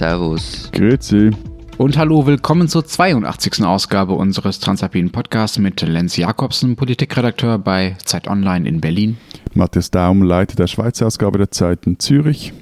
[0.00, 0.70] Servus.
[0.72, 1.28] Grüezi.
[1.76, 3.62] Und hallo, willkommen zur 82.
[3.66, 9.18] Ausgabe unseres Transalpinen Podcasts mit Lenz Jakobsen, Politikredakteur bei Zeit Online in Berlin.
[9.52, 12.54] Matthias Daum, Leiter der Schweizer Ausgabe der Zeit in Zürich.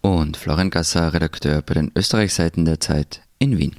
[0.00, 3.74] Und Florian Gasser, Redakteur bei den Österreichseiten der Zeit in Wien.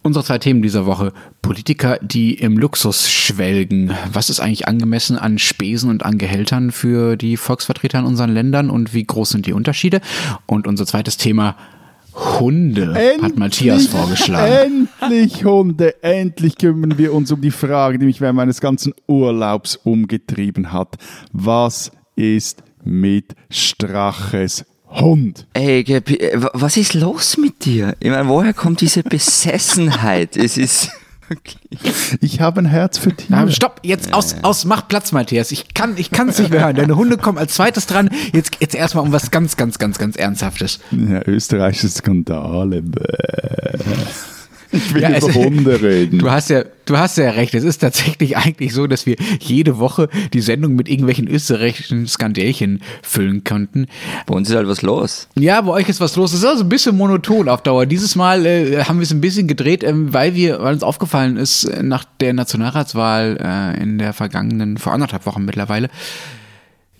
[0.00, 1.12] Unsere zwei Themen dieser Woche.
[1.42, 3.92] Politiker, die im Luxus schwelgen.
[4.10, 8.70] Was ist eigentlich angemessen an Spesen und an Gehältern für die Volksvertreter in unseren Ländern
[8.70, 10.00] und wie groß sind die Unterschiede?
[10.46, 11.54] Und unser zweites Thema,
[12.16, 14.88] Hunde, endlich, hat Matthias vorgeschlagen.
[15.00, 19.76] Endlich Hunde, endlich kümmern wir uns um die Frage, die mich während meines ganzen Urlaubs
[19.76, 20.96] umgetrieben hat.
[21.32, 25.46] Was ist mit Straches Hund.
[25.52, 26.02] Ey, äh,
[26.52, 27.96] was ist los mit dir?
[28.00, 30.36] Ich meine, woher kommt diese Besessenheit?
[30.36, 30.90] es ist.
[31.30, 31.58] Okay.
[32.20, 33.50] Ich habe ein Herz für Tiere.
[33.50, 35.50] stopp, jetzt aus, aus, mach Platz, Matthias.
[35.50, 36.76] Ich kann ich es nicht mehr hören.
[36.76, 38.10] Deine Hunde kommen als zweites dran.
[38.32, 40.80] Jetzt, jetzt erstmal um was ganz, ganz, ganz, ganz Ernsthaftes.
[40.92, 42.82] Ja, österreichische Skandale.
[42.82, 43.78] Bäh.
[44.86, 46.18] Ich will ja, über Hunde reden.
[46.18, 47.54] Du hast ja, du hast ja recht.
[47.54, 52.80] Es ist tatsächlich eigentlich so, dass wir jede Woche die Sendung mit irgendwelchen österreichischen Skandälchen
[53.02, 53.86] füllen könnten.
[54.26, 55.28] Bei uns ist halt was los.
[55.38, 56.32] Ja, bei euch ist was los.
[56.32, 57.86] Es ist also ein bisschen monoton auf Dauer.
[57.86, 61.36] Dieses Mal äh, haben wir es ein bisschen gedreht, ähm, weil wir, weil uns aufgefallen
[61.36, 63.38] ist, äh, nach der Nationalratswahl
[63.76, 65.88] äh, in der vergangenen, vor anderthalb Wochen mittlerweile,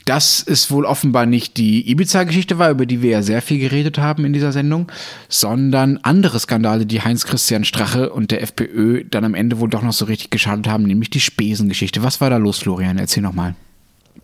[0.06, 3.98] dass es wohl offenbar nicht die Ibiza-Geschichte war, über die wir ja sehr viel geredet
[3.98, 4.90] haben in dieser Sendung,
[5.28, 9.92] sondern andere Skandale, die Heinz-Christian Strache und der FPÖ dann am Ende wohl doch noch
[9.92, 12.02] so richtig geschadet haben, nämlich die Spesengeschichte.
[12.04, 12.98] Was war da los, Florian?
[12.98, 13.56] Erzähl nochmal.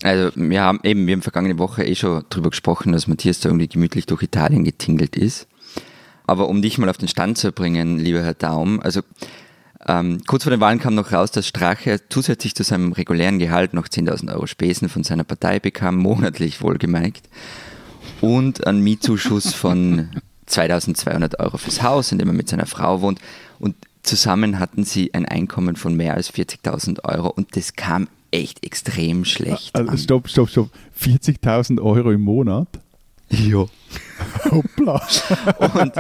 [0.03, 3.49] Also wir haben eben, wir haben vergangene Woche eh schon darüber gesprochen, dass Matthias da
[3.49, 5.49] irgendwie gemütlich durch Italien getingelt ist.
[6.27, 9.01] Aber um dich mal auf den Stand zu bringen, lieber Herr Daum, also
[9.87, 13.75] ähm, kurz vor den Wahlen kam noch raus, dass Strache zusätzlich zu seinem regulären Gehalt
[13.75, 17.29] noch 10.000 Euro Spesen von seiner Partei bekam, monatlich wohlgemerkt,
[18.21, 20.11] und einen Mietzuschuss von
[20.49, 23.21] 2.200 Euro fürs Haus, in dem er mit seiner Frau wohnt.
[23.59, 28.65] Und zusammen hatten sie ein Einkommen von mehr als 40.000 Euro und das kam echt
[28.65, 29.75] extrem schlecht.
[29.75, 30.71] Also, stopp, stopp, stopp.
[31.01, 32.69] 40.000 Euro im Monat?
[33.33, 33.65] Ja.
[34.51, 35.03] Hoppla.
[35.59, 35.93] und,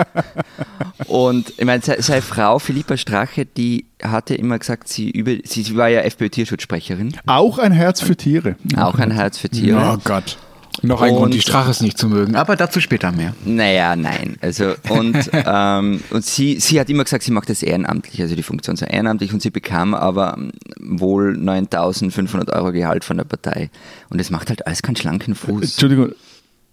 [1.08, 5.62] und ich meine, seine, seine Frau Philippa Strache, die hatte immer gesagt, sie, über, sie,
[5.62, 7.16] sie war ja FPÖ-Tierschutzsprecherin.
[7.26, 8.56] Auch ein Herz für Tiere.
[8.76, 9.94] Auch ein Herz für Tiere.
[9.94, 10.36] Oh Gott.
[10.80, 13.34] Noch ein und, Grund, die Straches nicht zu mögen, aber dazu später mehr.
[13.44, 14.36] Naja, nein.
[14.40, 18.42] Also, und, ähm, und sie, sie hat immer gesagt, sie macht das ehrenamtlich, also die
[18.42, 20.38] Funktion so ehrenamtlich und sie bekam aber
[20.80, 23.70] wohl 9500 Euro Gehalt von der Partei.
[24.08, 25.62] Und das macht halt alles keinen schlanken Fuß.
[25.62, 26.12] Entschuldigung,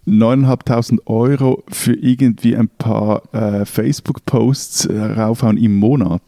[0.06, 6.22] 9.500 Euro für irgendwie ein paar äh, Facebook-Posts äh, raufhauen im Monat.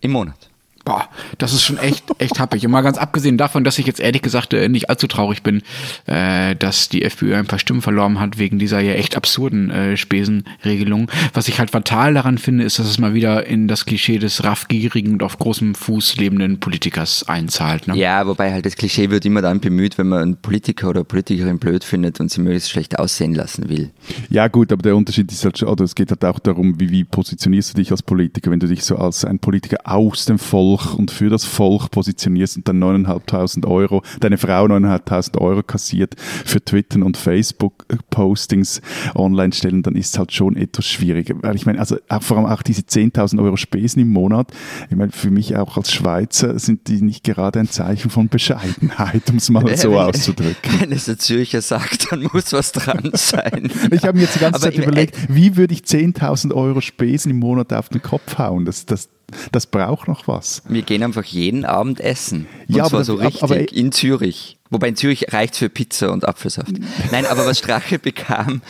[0.00, 0.51] Im Monat.
[0.84, 2.64] Boah, das ist schon echt, echt happig.
[2.64, 5.62] Und mal ganz abgesehen davon, dass ich jetzt ehrlich gesagt äh, nicht allzu traurig bin,
[6.06, 9.96] äh, dass die FPÖ ein paar Stimmen verloren hat wegen dieser ja echt absurden äh,
[9.96, 11.10] Spesenregelung.
[11.34, 14.42] Was ich halt fatal daran finde, ist, dass es mal wieder in das Klischee des
[14.42, 17.86] raffgierigen und auf großem Fuß lebenden Politikers einzahlt.
[17.86, 17.96] Ne?
[17.96, 21.58] Ja, wobei halt das Klischee wird immer dann bemüht, wenn man einen Politiker oder Politikerin
[21.58, 23.90] blöd findet und sie möglichst schlecht aussehen lassen will.
[24.30, 27.04] Ja gut, aber der Unterschied ist halt, oder es geht halt auch darum, wie, wie
[27.04, 30.71] positionierst du dich als Politiker, wenn du dich so als ein Politiker aus dem Volk
[30.76, 36.14] Volk und für das Volk positionierst und dann 9.500 Euro, deine Frau 9.500 Euro kassiert
[36.18, 38.80] für Twitter und Facebook-Postings
[39.14, 41.34] online stellen, dann ist es halt schon etwas schwieriger.
[41.42, 44.52] Weil ich meine, also auch, vor allem auch diese 10.000 Euro Spesen im Monat,
[44.90, 49.28] ich meine, für mich auch als Schweizer sind die nicht gerade ein Zeichen von Bescheidenheit,
[49.30, 50.80] um es mal so auszudrücken.
[50.80, 53.70] Wenn es der Zürcher sagt, dann muss was dran sein.
[53.90, 57.30] ich habe mir jetzt die ganze Aber Zeit überlegt, wie würde ich 10.000 Euro Spesen
[57.30, 58.64] im Monat auf den Kopf hauen?
[58.64, 59.08] Das, das,
[59.50, 60.62] das braucht noch was.
[60.68, 62.46] Wir gehen einfach jeden Abend essen.
[62.68, 64.58] Und ja, zwar aber, so richtig aber, aber, in Zürich.
[64.70, 66.72] Wobei in Zürich reicht es für Pizza und Apfelsaft.
[67.10, 68.62] Nein, aber was Strache bekam,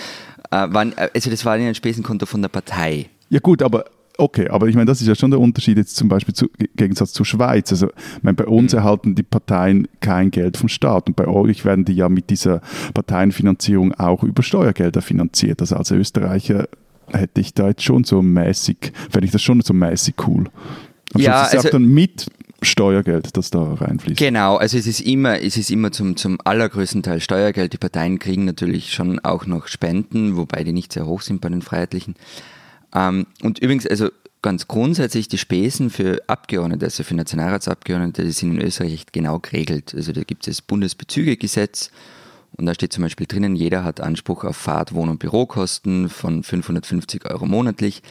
[0.50, 3.08] äh, waren, äh, also das war ein Spesenkonto von der Partei.
[3.28, 3.84] Ja gut, aber
[4.18, 6.68] okay, aber ich meine, das ist ja schon der Unterschied jetzt zum Beispiel zu, im
[6.76, 7.70] Gegensatz zur Schweiz.
[7.72, 7.88] Also
[8.22, 8.78] meine, bei uns mhm.
[8.78, 12.60] erhalten die Parteien kein Geld vom Staat und bei euch werden die ja mit dieser
[12.94, 15.60] Parteienfinanzierung auch über Steuergelder finanziert.
[15.60, 16.68] Also als Österreicher
[17.12, 20.44] hätte ich da jetzt schon so mäßig, fände ich das schon so mäßig cool.
[21.14, 22.26] Und ja, also, auch dann mit
[22.62, 24.18] Steuergeld, das da reinfließt.
[24.18, 27.72] Genau, also es ist immer, es ist immer zum, zum allergrößten Teil Steuergeld.
[27.72, 31.48] Die Parteien kriegen natürlich schon auch noch Spenden, wobei die nicht sehr hoch sind bei
[31.48, 32.14] den Freiheitlichen.
[32.94, 34.10] Ähm, und übrigens, also
[34.42, 39.94] ganz grundsätzlich die Spesen für Abgeordnete, also für Nationalratsabgeordnete, die sind in Österreich genau geregelt.
[39.96, 41.90] Also da gibt es das Bundesbezügegesetz
[42.56, 46.42] und da steht zum Beispiel drinnen, jeder hat Anspruch auf Fahrt-, Wohn- und Bürokosten von
[46.42, 48.02] 550 Euro monatlich,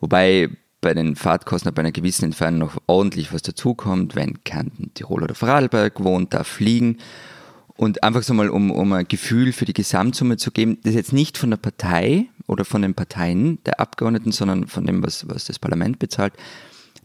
[0.00, 0.50] wobei
[0.80, 4.14] bei den Fahrtkosten bei einer gewissen Entfernung noch ordentlich was dazukommt.
[4.14, 6.98] Wenn Kärnten, Tirol oder Vorarlberg wohnt, darf fliegen.
[7.76, 10.96] Und einfach so mal, um, um ein Gefühl für die Gesamtsumme zu geben, das ist
[10.96, 15.28] jetzt nicht von der Partei oder von den Parteien der Abgeordneten, sondern von dem, was,
[15.28, 16.32] was das Parlament bezahlt.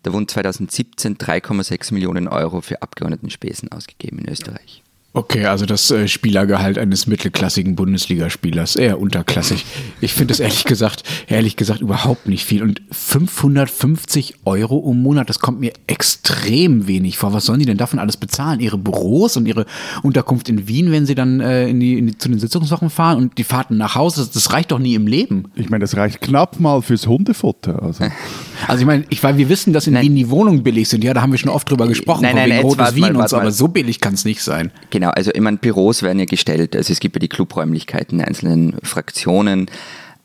[0.02, 4.84] Da wurden 2017 3,6 Millionen Euro für Abgeordnetenspesen ausgegeben in Österreich.
[5.16, 9.64] Okay, also das äh, Spielergehalt eines mittelklassigen Bundesligaspielers, eher unterklassig.
[10.02, 12.64] Ich finde es ehrlich gesagt, ehrlich gesagt überhaupt nicht viel.
[12.64, 17.32] Und 550 Euro im Monat, das kommt mir extrem wenig vor.
[17.32, 18.60] Was sollen die denn davon alles bezahlen?
[18.60, 19.68] Ihre Büros und ihre
[20.02, 23.20] Unterkunft in Wien, wenn sie dann äh, in die, in die, zu den Sitzungswochen fahren
[23.20, 25.44] und die Fahrten nach Hause, das, das reicht doch nie im Leben.
[25.54, 27.84] Ich meine, das reicht knapp mal fürs Hundefutter.
[27.84, 28.06] Also,
[28.68, 30.06] also ich meine, ich, weil wir wissen, dass in nein.
[30.06, 31.04] Wien die Wohnungen billig sind.
[31.04, 33.30] Ja, da haben wir schon oft drüber gesprochen, nein, nein, wegen Rotes Wien mal, und
[33.30, 34.72] so, aber so billig kann es nicht sein.
[34.90, 36.76] Genau, also ich meine, Büros werden ja gestellt.
[36.76, 39.70] Also es gibt ja die Clubräumlichkeiten der einzelnen Fraktionen.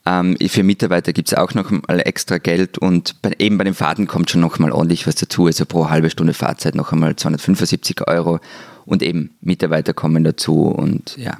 [0.06, 3.74] Ähm, für Mitarbeiter gibt es auch noch mal extra Geld und bei, eben bei den
[3.74, 5.46] Fahrten kommt schon noch mal ordentlich was dazu.
[5.46, 8.40] Also pro halbe Stunde Fahrzeit noch einmal 275 Euro
[8.86, 11.36] und eben Mitarbeiter kommen dazu und ja.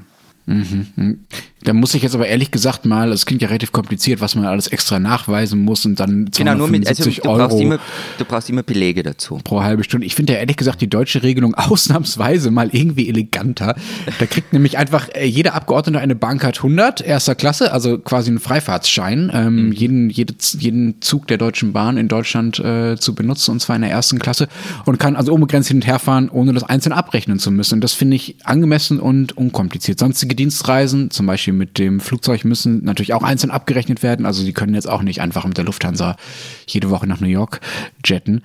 [0.47, 1.27] Mhm.
[1.65, 4.45] Da muss ich jetzt aber ehrlich gesagt mal, es klingt ja relativ kompliziert, was man
[4.45, 7.79] alles extra nachweisen muss und dann genau, nur mit, also du Euro brauchst, immer,
[8.17, 9.41] du brauchst immer Belege dazu.
[9.43, 10.07] Pro halbe Stunde.
[10.07, 13.75] Ich finde ja ehrlich gesagt die deutsche Regelung ausnahmsweise mal irgendwie eleganter.
[14.19, 18.39] Da kriegt nämlich einfach äh, jeder Abgeordnete eine Bankcard 100, erster Klasse, also quasi einen
[18.39, 19.73] Freifahrtsschein, ähm, mhm.
[19.73, 23.83] jeden, jede, jeden Zug der Deutschen Bahn in Deutschland äh, zu benutzen und zwar in
[23.83, 24.49] der ersten Klasse
[24.85, 27.75] und kann also unbegrenzt hin und her fahren, ohne das einzeln abrechnen zu müssen.
[27.75, 29.99] Und das finde ich angemessen und unkompliziert.
[29.99, 34.27] Sonstige Dienstreisen, zum Beispiel mit dem Flugzeug, müssen natürlich auch einzeln abgerechnet werden.
[34.27, 36.17] Also die können jetzt auch nicht einfach mit der Lufthansa
[36.67, 37.61] jede Woche nach New York
[38.05, 38.43] jetten.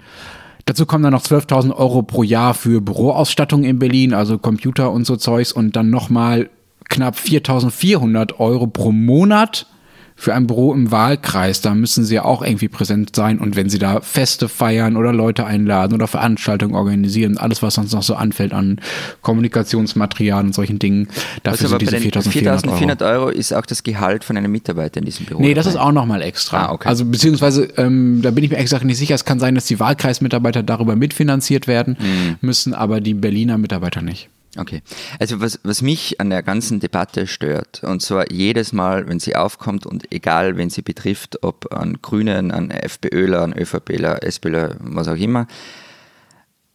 [0.65, 5.05] Dazu kommen dann noch 12.000 Euro pro Jahr für Büroausstattung in Berlin, also Computer und
[5.05, 6.49] so Zeugs und dann nochmal
[6.89, 9.67] knapp 4.400 Euro pro Monat
[10.15, 13.39] für ein Büro im Wahlkreis, da müssen sie ja auch irgendwie präsent sein.
[13.39, 17.93] Und wenn sie da Feste feiern oder Leute einladen oder Veranstaltungen organisieren, alles, was sonst
[17.93, 18.79] noch so anfällt an
[19.21, 21.07] Kommunikationsmaterial und solchen Dingen,
[21.43, 23.23] dafür also sind diese 4.400 Euro.
[23.23, 23.29] Euro.
[23.29, 25.41] ist auch das Gehalt von einem Mitarbeiter in diesem Büro.
[25.41, 26.67] Nee, das ist auch nochmal extra.
[26.67, 26.87] Ah, okay.
[26.87, 29.79] Also beziehungsweise, ähm, da bin ich mir exakt nicht sicher, es kann sein, dass die
[29.79, 32.35] Wahlkreismitarbeiter darüber mitfinanziert werden mhm.
[32.41, 34.29] müssen, aber die Berliner Mitarbeiter nicht.
[34.57, 34.81] Okay.
[35.19, 39.35] Also was, was mich an der ganzen Debatte stört, und zwar jedes Mal, wenn sie
[39.35, 45.07] aufkommt und egal, wen sie betrifft, ob an Grünen, an FPÖler, an ÖVPler, SPler, was
[45.07, 45.47] auch immer,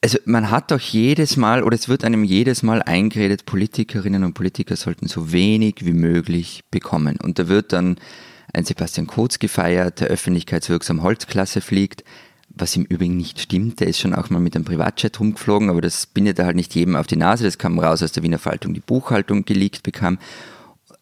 [0.00, 4.34] also man hat doch jedes Mal, oder es wird einem jedes Mal eingeredet, Politikerinnen und
[4.34, 7.18] Politiker sollten so wenig wie möglich bekommen.
[7.20, 7.96] Und da wird dann
[8.52, 12.04] ein Sebastian Kurz gefeiert, der öffentlichkeitswirksam Holzklasse fliegt
[12.60, 13.80] was im Übrigen nicht stimmt.
[13.80, 16.74] Der ist schon auch mal mit einem Privatjet rumgeflogen, aber das bindet er halt nicht
[16.74, 17.44] jedem auf die Nase.
[17.44, 20.18] Das kam raus aus der Wiener Faltung, die Buchhaltung geleakt bekam.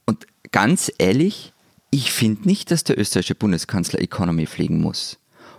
[0.05, 1.53] Und ganz ehrlich,
[1.91, 5.19] ich finde nicht, dass der österreichische Bundeskanzler Economy fliegen muss.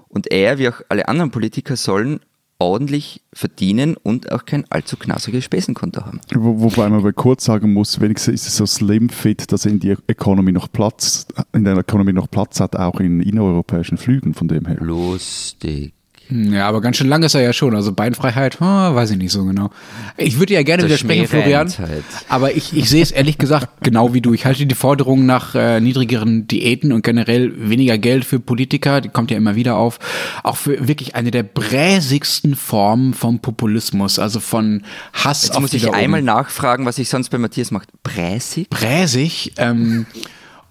[0.09, 2.21] Und er, wie auch alle anderen Politiker, sollen
[2.59, 6.21] ordentlich verdienen und auch kein allzu knasriges Spesenkonto haben.
[6.33, 9.80] Wo, wobei man aber kurz sagen muss, wenigstens ist es so slim fit, dass in
[9.80, 14.48] die Economy noch Platz, in der Economy noch Platz hat, auch in innereuropäischen Flügen von
[14.48, 14.77] dem her.
[14.80, 15.94] Lustig.
[16.29, 17.74] Hm, ja, aber ganz schön lang ist er ja schon.
[17.75, 19.69] Also Beinfreiheit, oh, weiß ich nicht so genau.
[20.18, 21.69] Ich würde ja gerne Das widersprechen, Florian.
[21.69, 22.03] Schmährenheit.
[22.27, 24.33] Aber ich, ich sehe es ehrlich gesagt genau wie du.
[24.33, 29.09] Ich halte die Forderung nach äh, niedrigeren Diäten und generell weniger Geld für Politiker, die
[29.09, 30.00] kommt ja immer wieder auf,
[30.44, 34.83] auch für wirklich eine der bräsigsten Formen vom Populismus, also von
[35.13, 37.85] Hass Jetzt auf muss ich einmal nachfragen, was ich sonst bei Matthias mache.
[38.04, 38.69] Bräsig?
[38.69, 40.06] Bräsig, ähm,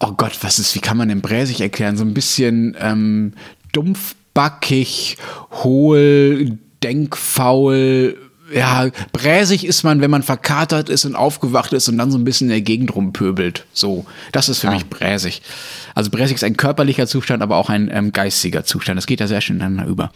[0.00, 1.96] oh Gott, was ist, wie kann man denn bräsig erklären?
[1.96, 3.32] So ein bisschen ähm,
[4.36, 5.16] dumpfbackig,
[5.64, 8.16] hohl, denkfaul.
[8.54, 12.22] Ja, bräsig ist man, wenn man verkatert ist und aufgewacht ist und dann so ein
[12.24, 13.66] bisschen in der Gegend rumpöbelt.
[13.72, 14.74] So, das ist für Ah.
[14.74, 15.42] mich bräsig.
[15.96, 18.98] Also bräsig ist ein körperlicher Zustand, aber auch ein ähm, geistiger Zustand.
[18.98, 20.12] Das geht ja sehr schön ineinander über.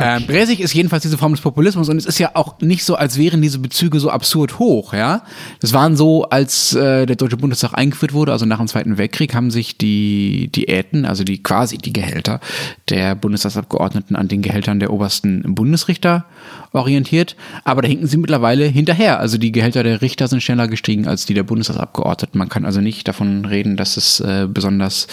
[0.00, 2.94] Ähm, Bräsig ist jedenfalls diese Form des Populismus und es ist ja auch nicht so,
[2.94, 5.22] als wären diese Bezüge so absurd hoch, ja.
[5.60, 9.34] Das waren so, als äh, der Deutsche Bundestag eingeführt wurde, also nach dem Zweiten Weltkrieg,
[9.34, 12.40] haben sich die Diäten, also die quasi die Gehälter
[12.88, 16.24] der Bundestagsabgeordneten an den Gehältern der obersten Bundesrichter
[16.72, 17.36] orientiert.
[17.64, 19.20] Aber da hinken sie mittlerweile hinterher.
[19.20, 22.38] Also die Gehälter der Richter sind schneller gestiegen als die der Bundestagsabgeordneten.
[22.38, 25.06] Man kann also nicht davon reden, dass es äh, besonders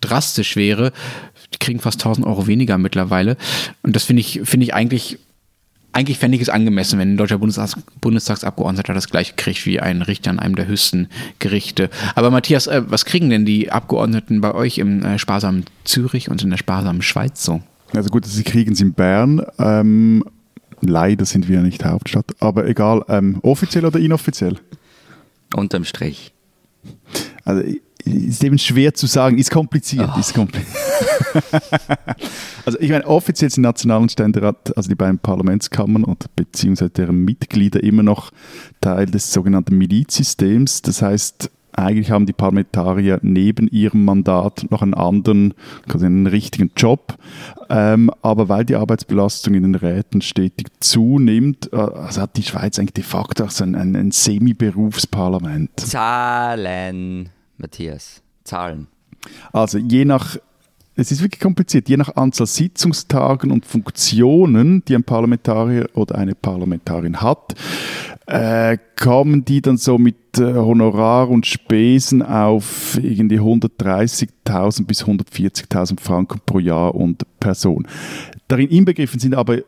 [0.00, 0.92] drastisch wäre.
[1.54, 3.36] Die kriegen fast 1000 Euro weniger mittlerweile.
[3.82, 5.18] Und das finde ich, finde ich eigentlich,
[5.92, 10.02] eigentlich fände ich es angemessen, wenn ein deutscher Bundestags Bundestagsabgeordneter das gleiche kriegt wie ein
[10.02, 11.90] Richter an einem der höchsten Gerichte.
[12.14, 16.42] Aber Matthias, äh, was kriegen denn die Abgeordneten bei euch im äh, sparsamen Zürich und
[16.42, 17.62] in der sparsamen Schweiz so?
[17.94, 19.44] Also gut, sie kriegen es in Bern.
[19.58, 20.24] Ähm,
[20.80, 24.56] leider sind wir nicht Hauptstadt, aber egal, ähm, offiziell oder inoffiziell?
[25.54, 26.32] Unterm Strich.
[27.44, 27.62] Also
[28.04, 30.10] ist eben schwer zu sagen, ist kompliziert.
[30.14, 30.18] Oh.
[30.18, 30.60] Ist kompli
[32.66, 37.24] also ich meine, offiziell sind National- und Ständerat, also die beiden Parlamentskammern und beziehungsweise deren
[37.24, 38.30] Mitglieder immer noch
[38.80, 40.82] Teil des sogenannten Milizsystems.
[40.82, 45.54] Das heißt, eigentlich haben die Parlamentarier neben ihrem Mandat noch einen anderen,
[45.88, 47.16] quasi einen richtigen Job.
[47.70, 52.78] Ähm, aber weil die Arbeitsbelastung in den Räten stetig zunimmt, äh, also hat die Schweiz
[52.78, 55.80] eigentlich de facto auch so ein, ein, ein Semi-Berufsparlament.
[55.80, 57.30] Zahlen,
[57.62, 58.88] Matthias, Zahlen.
[59.52, 60.36] Also je nach
[60.94, 61.88] es ist wirklich kompliziert.
[61.88, 67.54] Je nach Anzahl Sitzungstagen und Funktionen, die ein Parlamentarier oder eine Parlamentarin hat,
[68.26, 75.98] äh, kommen die dann so mit äh, Honorar und Spesen auf irgendwie 130.000 bis 140.000
[75.98, 77.86] Franken pro Jahr und Person.
[78.46, 79.58] Darin inbegriffen sind aber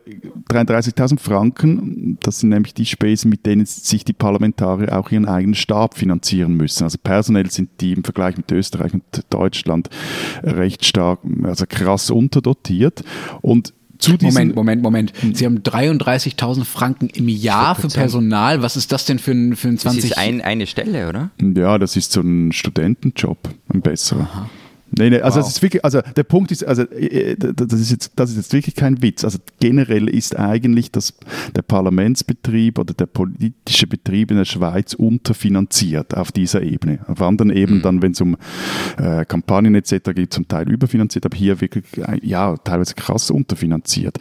[0.49, 5.55] 33.000 Franken, das sind nämlich die Spesen, mit denen sich die Parlamentarier auch ihren eigenen
[5.55, 6.83] Stab finanzieren müssen.
[6.83, 9.89] Also personell sind die im Vergleich mit Österreich und Deutschland
[10.43, 13.03] recht stark, also krass unterdotiert.
[13.41, 13.73] Und
[14.21, 15.13] Moment, Moment, Moment.
[15.33, 18.61] Sie haben 33.000 Franken im Jahr für Personal.
[18.61, 20.01] Was ist das denn für ein, für ein 20?
[20.01, 21.31] Das ist ein, eine Stelle, oder?
[21.41, 23.37] Ja, das ist so ein Studentenjob,
[23.73, 24.21] ein besserer.
[24.21, 24.49] Aha.
[24.97, 25.47] Nee, nee, also wow.
[25.47, 28.53] ist wirklich, also der Punkt ist, also äh, äh, das ist jetzt, das ist jetzt
[28.53, 29.23] wirklich kein Witz.
[29.23, 31.13] Also generell ist eigentlich das,
[31.55, 36.99] der Parlamentsbetrieb oder der politische Betrieb in der Schweiz unterfinanziert auf dieser Ebene.
[37.07, 37.83] Auf anderen Ebenen mhm.
[37.83, 38.37] dann, wenn es um
[38.97, 40.11] äh, Kampagnen etc.
[40.15, 44.17] geht, zum Teil überfinanziert, aber hier wirklich, äh, ja, teilweise krass unterfinanziert.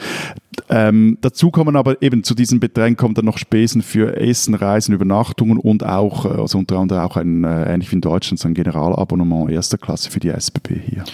[0.69, 4.95] Ähm, dazu kommen aber eben zu diesen Beträgen kommen dann noch Spesen für Essen, Reisen,
[4.95, 8.55] Übernachtungen und auch, also unter anderem auch ein, äh, ähnlich wie in Deutschland, so ein
[8.55, 10.65] Generalabonnement erster Klasse für die SBB.
[10.65, 11.05] FDP hier.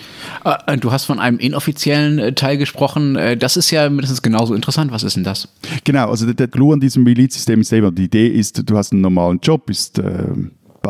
[0.44, 3.16] Äh, du hast von einem inoffiziellen äh, Teil gesprochen.
[3.16, 4.92] Äh, das ist ja mindestens genauso interessant.
[4.92, 5.48] Was ist denn das?
[5.84, 8.92] Genau, also der, der Clou an diesem Milizsystem ist eben, die Idee ist, du hast
[8.92, 10.24] einen normalen Job, bist äh,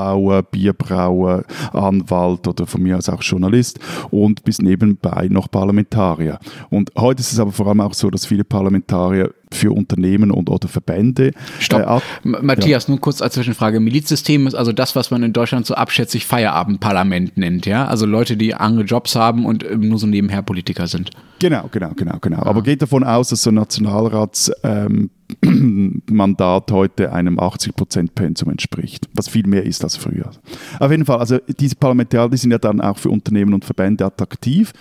[0.01, 3.79] Bauer, Bierbrauer, Anwalt oder von mir aus auch Journalist
[4.11, 6.39] und bis nebenbei noch Parlamentarier.
[6.71, 10.49] Und heute ist es aber vor allem auch so, dass viele Parlamentarier für Unternehmen und
[10.49, 11.33] oder Verbände.
[11.59, 12.03] Stopp.
[12.25, 12.93] Äh, Matthias, ja.
[12.93, 13.79] nur kurz als Zwischenfrage.
[13.79, 17.85] Milizsystem ist also das, was man in Deutschland so abschätzig Feierabendparlament nennt, ja?
[17.87, 21.11] Also Leute, die andere Jobs haben und nur so nebenher Politiker sind.
[21.41, 22.39] Genau, genau, genau, genau.
[22.39, 22.47] Ah.
[22.47, 25.11] Aber geht davon aus, dass so ein Nationalrats ähm,
[26.71, 30.31] heute einem 80%-Pensum entspricht, was viel mehr ist als früher.
[30.79, 34.05] Auf jeden Fall, also diese Parlamentarier die sind ja dann auch für Unternehmen und Verbände
[34.05, 34.73] attraktiv.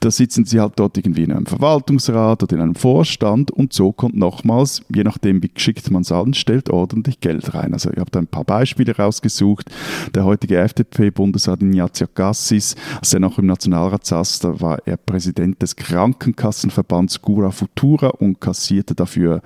[0.00, 3.92] Da sitzen sie halt dort irgendwie in einem Verwaltungsrat oder in einem Vorstand und so
[3.92, 7.72] kommt nochmals, je nachdem wie geschickt man es anstellt, ordentlich Geld rein.
[7.72, 9.70] Also ich habe da ein paar Beispiele rausgesucht.
[10.14, 15.60] Der heutige FDP-Bundesrat Ignazio Gassis, als er noch im Nationalrat saß, da war er Präsident
[15.62, 19.42] des Krankenkassenverbands Gura Futura und kassierte dafür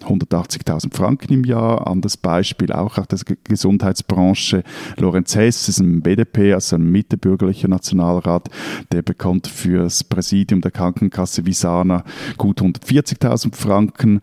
[0.00, 1.86] 180.000 Franken im Jahr.
[1.86, 4.62] Anderes Beispiel auch aus der Gesundheitsbranche.
[4.96, 8.48] Lorenz Hess ist ein BDP, also ein mittebürgerlicher Nationalrat,
[8.92, 12.02] der bekommt für das Präsidium der Krankenkasse Visana
[12.38, 14.22] gut 140.000 Franken.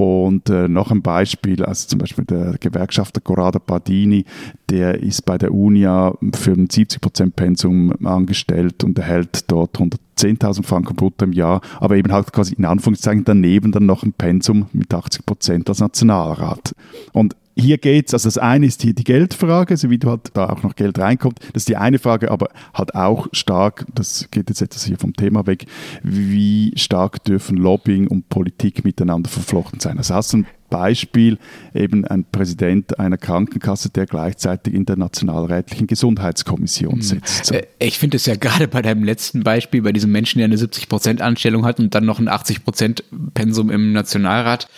[0.00, 4.24] Und äh, noch ein Beispiel, also zum Beispiel der Gewerkschafter Corrado Pardini,
[4.70, 10.96] der ist bei der UNIA für ein 70% Pensum angestellt und erhält dort 110.000 Franken
[10.96, 14.88] brutto im Jahr, aber eben halt quasi in Anführungszeichen daneben dann noch ein Pensum mit
[14.90, 16.74] 80% als Nationalrat.
[17.12, 20.30] Und hier geht es, also das eine ist hier die Geldfrage, so wie du halt
[20.34, 24.28] da auch noch Geld reinkommt, das ist die eine Frage, aber halt auch stark, das
[24.30, 25.66] geht jetzt etwas hier vom Thema weg,
[26.02, 29.98] wie stark dürfen Lobbying und Politik miteinander verflochten sein.
[29.98, 31.38] Also hast du ein Beispiel
[31.74, 37.02] eben ein Präsident einer Krankenkasse, der gleichzeitig in der Nationalrätlichen Gesundheitskommission hm.
[37.02, 37.52] sitzt.
[37.52, 40.56] Äh, ich finde es ja gerade bei deinem letzten Beispiel, bei diesem Menschen, der eine
[40.56, 44.68] 70%-Anstellung hat und dann noch ein 80%-Pensum im Nationalrat,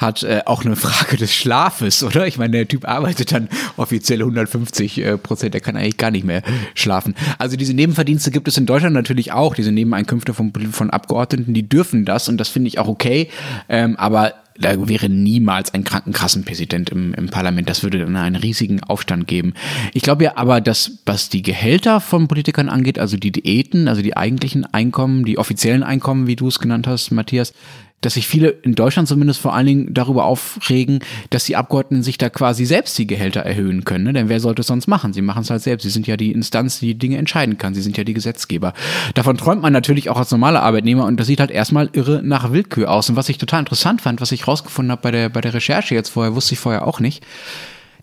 [0.00, 2.26] hat äh, auch eine Frage des Schlafes, oder?
[2.26, 6.24] Ich meine, der Typ arbeitet dann offiziell 150 äh, Prozent, der kann eigentlich gar nicht
[6.24, 6.42] mehr
[6.74, 7.14] schlafen.
[7.38, 11.68] Also diese Nebenverdienste gibt es in Deutschland natürlich auch, diese Nebeneinkünfte von, von Abgeordneten, die
[11.68, 13.28] dürfen das und das finde ich auch okay,
[13.68, 17.68] ähm, aber da wäre niemals ein Krankenkassenpräsident im, im Parlament.
[17.68, 19.54] Das würde dann einen riesigen Aufstand geben.
[19.94, 24.02] Ich glaube ja aber, dass was die Gehälter von Politikern angeht, also die Diäten, also
[24.02, 27.54] die eigentlichen Einkommen, die offiziellen Einkommen, wie du es genannt hast, Matthias,
[28.00, 32.18] dass sich viele in Deutschland zumindest vor allen Dingen darüber aufregen, dass die Abgeordneten sich
[32.18, 34.04] da quasi selbst die Gehälter erhöhen können.
[34.04, 34.12] Ne?
[34.12, 35.12] Denn wer sollte es sonst machen?
[35.12, 35.84] Sie machen es halt selbst.
[35.84, 37.74] Sie sind ja die Instanz, die Dinge entscheiden kann.
[37.74, 38.72] Sie sind ja die Gesetzgeber.
[39.14, 42.52] Davon träumt man natürlich auch als normaler Arbeitnehmer und das sieht halt erstmal irre nach
[42.52, 43.10] Willkür aus.
[43.10, 45.94] Und was ich total interessant fand, was ich rausgefunden habe bei der, bei der Recherche
[45.94, 47.24] jetzt vorher, wusste ich vorher auch nicht,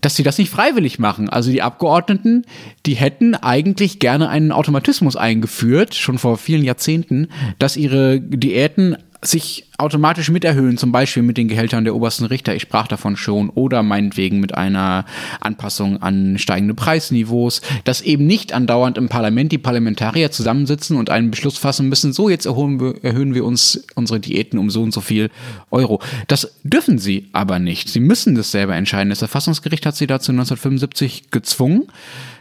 [0.02, 1.30] dass sie das nicht freiwillig machen.
[1.30, 2.46] Also die Abgeordneten,
[2.86, 9.68] die hätten eigentlich gerne einen Automatismus eingeführt, schon vor vielen Jahrzehnten, dass ihre Diäten sich
[9.78, 13.50] automatisch mit erhöhen, zum Beispiel mit den Gehältern der obersten Richter, ich sprach davon schon,
[13.50, 15.06] oder meinetwegen mit einer
[15.40, 21.30] Anpassung an steigende Preisniveaus, dass eben nicht andauernd im Parlament die Parlamentarier zusammensitzen und einen
[21.30, 24.94] Beschluss fassen müssen, so jetzt erhöhen wir, erhöhen wir uns unsere Diäten um so und
[24.94, 25.30] so viel
[25.70, 26.02] Euro.
[26.28, 27.90] Das dürfen sie aber nicht.
[27.90, 29.10] Sie müssen das selber entscheiden.
[29.10, 31.88] Das Verfassungsgericht hat sie dazu 1975 gezwungen.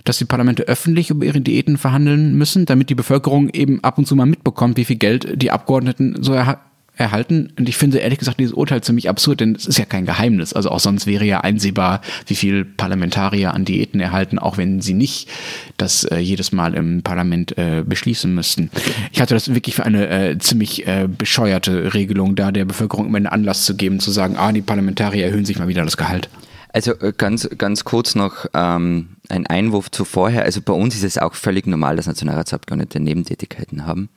[0.04, 4.06] dass die Parlamente öffentlich über ihre Diäten verhandeln müssen, damit die Bevölkerung eben ab und
[4.06, 6.60] zu mal mitbekommt, wie viel Geld die Abgeordneten so erhalten
[6.96, 7.52] erhalten.
[7.58, 10.52] Und ich finde ehrlich gesagt dieses Urteil ziemlich absurd, denn es ist ja kein Geheimnis.
[10.52, 14.94] Also auch sonst wäre ja einsehbar, wie viel Parlamentarier an Diäten erhalten, auch wenn sie
[14.94, 15.28] nicht
[15.76, 18.70] das äh, jedes Mal im Parlament äh, beschließen müssten.
[19.12, 23.18] Ich hatte das wirklich für eine äh, ziemlich äh, bescheuerte Regelung, da der Bevölkerung immer
[23.18, 26.28] einen Anlass zu geben, zu sagen, ah, die Parlamentarier erhöhen sich mal wieder das Gehalt.
[26.72, 30.44] Also äh, ganz, ganz kurz noch ähm, ein Einwurf zu vorher.
[30.44, 34.08] Also bei uns ist es auch völlig normal, dass Nationalratsabgeordnete Nebentätigkeiten haben.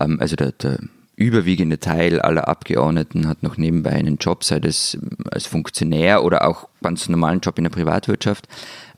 [0.00, 0.78] Ähm, also der, der
[1.16, 4.98] überwiegende Teil aller Abgeordneten hat noch nebenbei einen Job, sei das
[5.30, 8.48] als Funktionär oder auch ganz normalen Job in der Privatwirtschaft.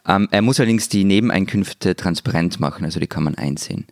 [0.07, 3.87] Ähm, er muss allerdings die Nebeneinkünfte transparent machen, also die kann man einsehen.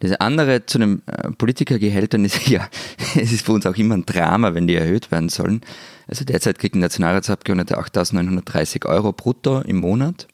[0.00, 2.68] Das andere zu den äh, Politikergehältern ist ja,
[3.16, 5.60] es ist für uns auch immer ein Drama, wenn die erhöht werden sollen.
[6.06, 10.26] Also derzeit kriegt ein Nationalratsabgeordneter 8.930 Euro brutto im Monat,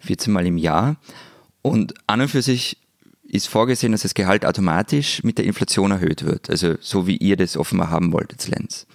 [0.00, 0.96] 14 Mal im Jahr.
[1.62, 2.76] Und an und für sich
[3.26, 6.50] ist vorgesehen, dass das Gehalt automatisch mit der Inflation erhöht wird.
[6.50, 8.86] Also so wie ihr das offenbar haben wolltet, Lenz.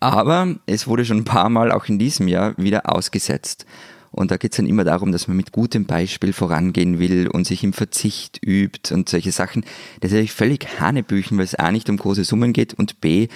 [0.00, 3.66] Aber es wurde schon ein paar Mal auch in diesem Jahr wieder ausgesetzt.
[4.10, 7.46] Und da geht es dann immer darum, dass man mit gutem Beispiel vorangehen will und
[7.46, 9.62] sich im Verzicht übt und solche Sachen.
[10.00, 13.28] Das ist natürlich völlig Hanebüchen, weil es A nicht um große Summen geht und B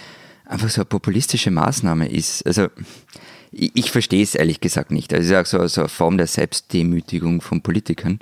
[0.45, 2.47] einfach so eine populistische Maßnahme ist.
[2.47, 2.69] Also
[3.53, 5.15] ich, ich verstehe es ehrlich gesagt nicht.
[5.15, 8.21] Also es ist auch so, so eine Form der Selbstdemütigung von Politikern.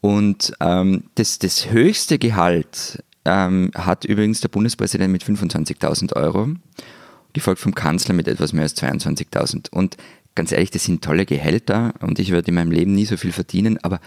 [0.00, 6.48] Und ähm, das, das höchste Gehalt ähm, hat übrigens der Bundespräsident mit 25.000 Euro,
[7.32, 9.70] gefolgt vom Kanzler mit etwas mehr als 22.000.
[9.70, 9.96] Und
[10.34, 13.32] ganz ehrlich, das sind tolle Gehälter und ich werde in meinem Leben nie so viel
[13.32, 14.00] verdienen, aber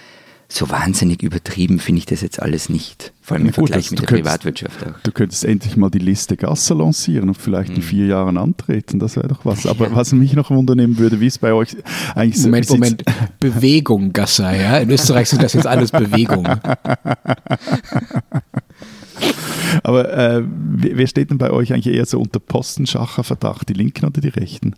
[0.48, 3.12] so wahnsinnig übertrieben finde ich das jetzt alles nicht.
[3.22, 5.00] Vor allem im gut, Vergleich mit der könntest, Privatwirtschaft auch.
[5.02, 7.78] Du könntest endlich mal die Liste Gasser lancieren und vielleicht mhm.
[7.78, 9.66] in vier Jahren antreten, das wäre doch was.
[9.66, 11.78] Aber was mich noch wundernehmen würde, wie es bei euch
[12.16, 13.04] eigentlich so Moment, Moment,
[13.40, 14.78] Bewegung Gasser, ja?
[14.78, 16.60] In Österreich sind das jetzt alles Bewegungen.
[19.84, 24.22] Aber äh, wer steht denn bei euch eigentlich eher so unter Postenschacher-Verdacht, die Linken oder
[24.22, 24.76] die Rechten?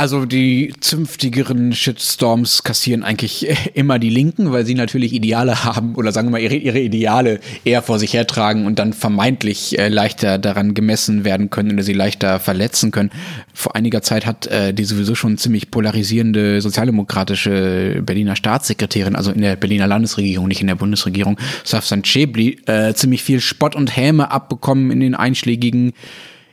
[0.00, 6.10] Also die zünftigeren Shitstorms kassieren eigentlich immer die Linken, weil sie natürlich Ideale haben oder
[6.10, 10.38] sagen wir mal ihre, ihre Ideale eher vor sich hertragen und dann vermeintlich äh, leichter
[10.38, 13.10] daran gemessen werden können oder sie leichter verletzen können.
[13.52, 19.42] Vor einiger Zeit hat äh, die sowieso schon ziemlich polarisierende sozialdemokratische Berliner Staatssekretärin, also in
[19.42, 24.30] der Berliner Landesregierung, nicht in der Bundesregierung, Safsan Chebli, äh, ziemlich viel Spott und Häme
[24.30, 25.92] abbekommen in den einschlägigen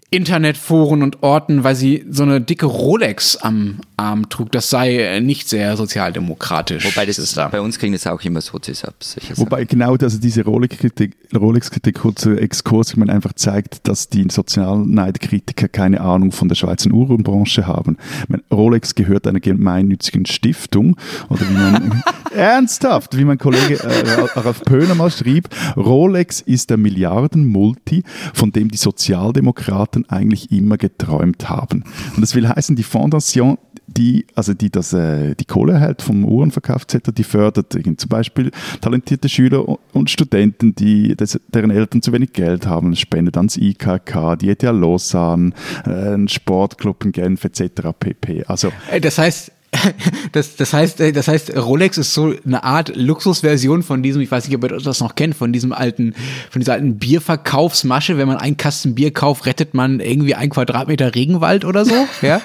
[0.10, 4.54] Internetforen und Orten, weil sie so eine dicke Rolex am Arm trug.
[4.54, 6.86] Das sei nicht sehr sozialdemokratisch.
[6.86, 7.50] Wobei das ist da.
[7.50, 8.96] Bei uns kriegen das auch immer Sozis ab.
[9.36, 15.68] Wobei genau also diese Rolex-Kritik, Rolex-Kritik, kurzer Exkurs, ich meine, einfach zeigt, dass die Sozialneidkritiker
[15.68, 17.98] keine Ahnung von der Schweizer Uhrenbranche haben.
[18.30, 20.96] Meine, Rolex gehört einer gemeinnützigen Stiftung
[21.28, 26.78] oder wie man ernsthaft, wie mein Kollege äh, Ralf Pöhner mal schrieb, Rolex ist der
[26.78, 31.84] Milliarden-Multi, von dem die Sozialdemokraten Staaten eigentlich immer geträumt haben.
[32.16, 33.58] Und das will heißen, die Fondation
[33.90, 38.52] die, also die das, äh, die Kohle erhält vom Uhrenverkauf etc., die fördert zum Beispiel
[38.82, 44.36] talentierte Schüler und Studenten, die, das, deren Eltern zu wenig Geld haben, spendet ans IKK,
[44.36, 45.54] die ETH Lausanne,
[45.86, 47.90] äh, Sportclub in Genf etc.
[47.98, 48.44] pp.
[48.48, 49.54] Also, das heißt,
[50.32, 54.32] das, das, heißt, äh, das heißt, Rolex ist so eine Art Luxusversion von diesem, ich
[54.32, 56.14] weiß nicht, ob ihr das noch kennt, von diesem alten,
[56.50, 58.18] von dieser alten Bierverkaufsmasche.
[58.18, 61.96] Wenn man einen Kasten Bier kauft, rettet man irgendwie ein Quadratmeter Regenwald oder so.
[62.22, 62.42] Ja?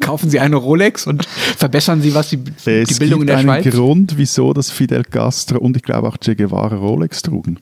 [0.00, 1.26] Kaufen Sie eine Rolex und
[1.56, 3.58] verbessern Sie was die, die Bildung in der Schweiz.
[3.58, 7.22] Es gibt einen Grund, wieso das Fidel Castro und ich glaube auch Che Guevara Rolex
[7.22, 7.58] trugen.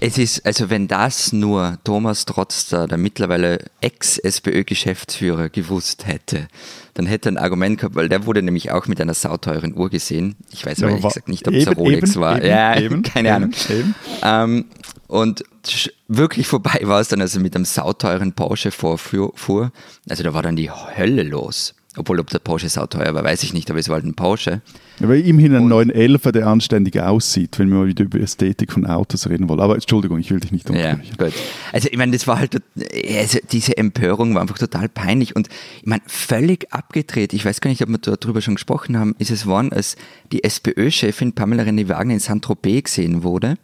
[0.00, 6.48] Es ist, also wenn das nur Thomas Trotzter, der mittlerweile Ex-SPÖ-Geschäftsführer, gewusst hätte,
[6.94, 9.90] dann hätte er ein Argument gehabt, weil der wurde nämlich auch mit einer sauteuren Uhr
[9.90, 10.36] gesehen.
[10.52, 12.38] Ich weiß aber ehrlich gesagt nicht, ob es ein Rolex eben, war.
[12.38, 13.52] Eben, ja, eben, keine Ahnung.
[14.22, 14.66] Ähm,
[15.06, 15.44] und
[16.08, 19.72] wirklich vorbei war es dann, als er mit einem sauteuren Porsche vorfuhr.
[20.08, 21.74] Also da war dann die Hölle los.
[21.96, 24.62] Obwohl, ob der Porsche sauteuer war, weiß ich nicht, aber es war halt ein Porsche.
[25.00, 29.28] Aber immerhin ein 911, der anständig aussieht, wenn wir mal wieder über Ästhetik von Autos
[29.28, 29.60] reden wollen.
[29.60, 31.14] Aber Entschuldigung, ich will dich nicht unterbrechen.
[31.18, 31.34] Ja, gut.
[31.72, 32.60] Also ich meine, das war halt,
[33.16, 35.48] also diese Empörung war einfach total peinlich und
[35.80, 37.32] ich meine, völlig abgedreht.
[37.32, 39.96] Ich weiß gar nicht, ob wir darüber schon gesprochen haben, ist es worden, als
[40.32, 43.56] die SPÖ-Chefin Pamela René Wagner in Saint-Tropez gesehen wurde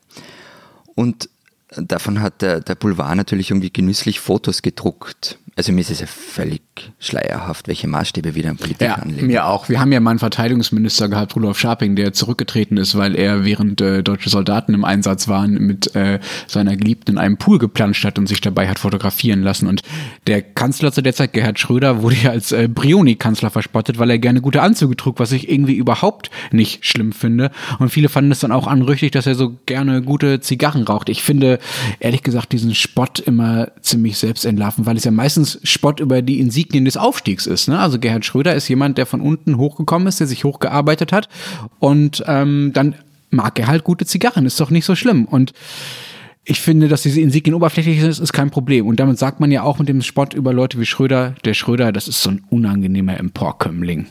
[0.95, 1.29] und
[1.77, 5.39] davon hat der, der Boulevard natürlich irgendwie genüsslich Fotos gedruckt.
[5.57, 6.60] Also mir ist es ja völlig
[6.99, 9.27] schleierhaft, welche Maßstäbe wir dann Politiker Ja, anlegen.
[9.27, 9.69] mir auch.
[9.69, 13.81] Wir haben ja mal einen Verteidigungsminister gehabt, Rudolf Scharping, der zurückgetreten ist, weil er während
[13.81, 18.19] äh, deutsche Soldaten im Einsatz waren, mit äh, seiner Geliebten in einem Pool geplanscht hat
[18.19, 19.67] und sich dabei hat fotografieren lassen.
[19.69, 19.83] Und
[20.27, 24.19] der Kanzler zu der Zeit, Gerhard Schröder, wurde ja als äh, Brioni-Kanzler verspottet, weil er
[24.19, 27.51] gerne gute Anzüge trug, was ich irgendwie überhaupt nicht schlimm finde.
[27.79, 31.09] Und viele fanden es dann auch anrüchtig, dass er so gerne gute Zigarren raucht.
[31.09, 31.59] Ich finde,
[32.01, 36.41] ehrlich gesagt, diesen Spott immer ziemlich selbst entlarven, weil es ja meistens Spott über die
[36.41, 37.69] Insignien des Aufstiegs ist.
[37.69, 37.79] Ne?
[37.79, 41.29] Also Gerhard Schröder ist jemand, der von unten hochgekommen ist, der sich hochgearbeitet hat
[41.79, 42.95] und ähm, dann
[43.31, 45.25] mag er halt gute Zigarren, ist doch nicht so schlimm.
[45.25, 45.53] Und
[46.45, 48.87] ich finde, dass diese Insignien oberflächlich sind, ist kein Problem.
[48.87, 51.93] Und damit sagt man ja auch mit dem Spott über Leute wie Schröder, der Schröder,
[51.93, 54.07] das ist so ein unangenehmer Emporkömmling.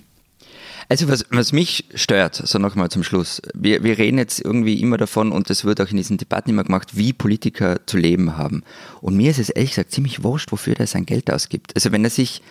[0.92, 4.98] Also was, was mich stört, so nochmal zum Schluss, wir, wir reden jetzt irgendwie immer
[4.98, 8.64] davon und das wird auch in diesen Debatten immer gemacht, wie Politiker zu leben haben.
[9.02, 11.76] Und mir ist es ehrlich gesagt ziemlich wurscht, wofür der sein Geld ausgibt.
[11.76, 12.42] Also wenn er sich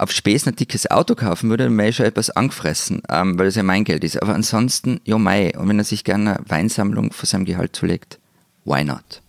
[0.00, 3.46] auf Späßen ein dickes Auto kaufen würde, dann wäre ich schon etwas angefressen, ähm, weil
[3.46, 4.20] es ja mein Geld ist.
[4.20, 8.18] Aber ansonsten, ja mei, und wenn er sich gerne eine Weinsammlung von seinem Gehalt zulegt,
[8.64, 9.20] why not?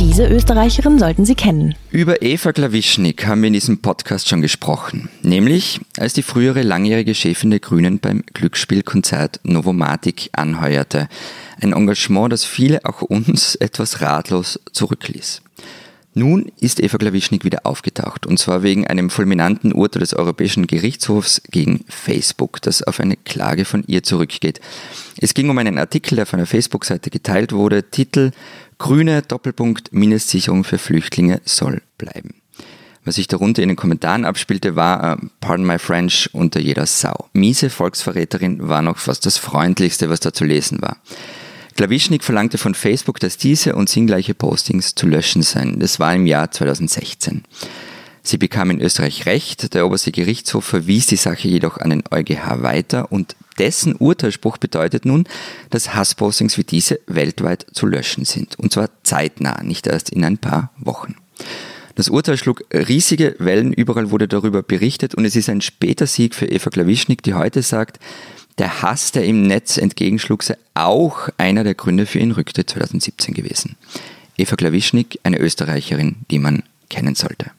[0.00, 1.74] Diese Österreicherin sollten Sie kennen.
[1.90, 7.14] Über Eva Klawischnik haben wir in diesem Podcast schon gesprochen, nämlich als die frühere langjährige
[7.14, 11.08] Chefin der Grünen beim Glücksspielkonzert Novomatic anheuerte.
[11.60, 15.42] Ein Engagement, das viele, auch uns, etwas ratlos zurückließ.
[16.14, 21.40] Nun ist Eva Klawischnik wieder aufgetaucht, und zwar wegen einem fulminanten Urteil des Europäischen Gerichtshofs
[21.50, 24.60] gegen Facebook, das auf eine Klage von ihr zurückgeht.
[25.16, 28.32] Es ging um einen Artikel, der von einer Facebook-Seite geteilt wurde, Titel
[28.76, 32.34] Grüne Doppelpunkt Mindestsicherung für Flüchtlinge soll bleiben.
[33.04, 37.28] Was sich darunter in den Kommentaren abspielte, war, äh, pardon my French, unter jeder Sau.
[37.32, 40.98] Miese Volksverräterin war noch fast das Freundlichste, was da zu lesen war.
[41.74, 45.78] Klawischnik verlangte von Facebook, dass diese und singgleiche Postings zu löschen seien.
[45.80, 47.44] Das war im Jahr 2016.
[48.24, 52.62] Sie bekam in Österreich Recht, der oberste Gerichtshof verwies die Sache jedoch an den EuGH
[52.62, 55.24] weiter und dessen Urteilsspruch bedeutet nun,
[55.70, 58.58] dass Hasspostings wie diese weltweit zu löschen sind.
[58.58, 61.16] Und zwar zeitnah, nicht erst in ein paar Wochen.
[61.96, 66.34] Das Urteil schlug riesige Wellen, überall wurde darüber berichtet und es ist ein später Sieg
[66.34, 67.98] für Eva Klawischnik, die heute sagt,
[68.58, 73.34] der Hass, der im Netz entgegenschlug, sei auch einer der Gründe für ihren Rücktritt 2017
[73.34, 73.76] gewesen.
[74.36, 77.50] Eva Klawischnik, eine Österreicherin, die man kennen sollte.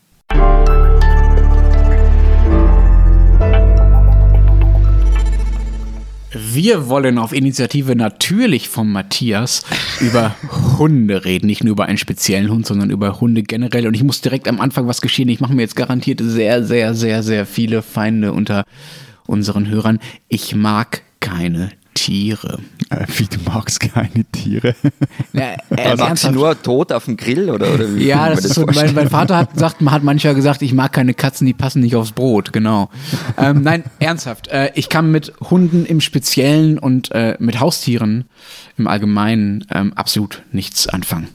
[6.36, 9.64] Wir wollen auf Initiative natürlich vom Matthias
[10.00, 10.36] über
[10.80, 11.46] Hunde reden.
[11.46, 13.86] Nicht nur über einen speziellen Hund, sondern über Hunde generell.
[13.86, 15.30] Und ich muss direkt am Anfang was geschehen.
[15.30, 18.64] Ich mache mir jetzt garantiert sehr, sehr, sehr, sehr viele Feinde unter
[19.26, 20.00] unseren Hörern.
[20.28, 22.60] Ich mag keine Tiere.
[22.90, 24.76] Äh, wie du magst keine Tiere.
[25.32, 28.06] Ja, äh, Magst du nur tot auf dem Grill oder, oder wie?
[28.06, 30.92] Ja, das ist so, mein, mein Vater hat, sagt, man hat manchmal gesagt, ich mag
[30.92, 32.90] keine Katzen, die passen nicht aufs Brot, genau.
[33.38, 34.48] ähm, nein, ernsthaft.
[34.48, 38.26] Äh, ich kann mit Hunden im Speziellen und äh, mit Haustieren
[38.78, 41.28] im Allgemeinen ähm, absolut nichts anfangen.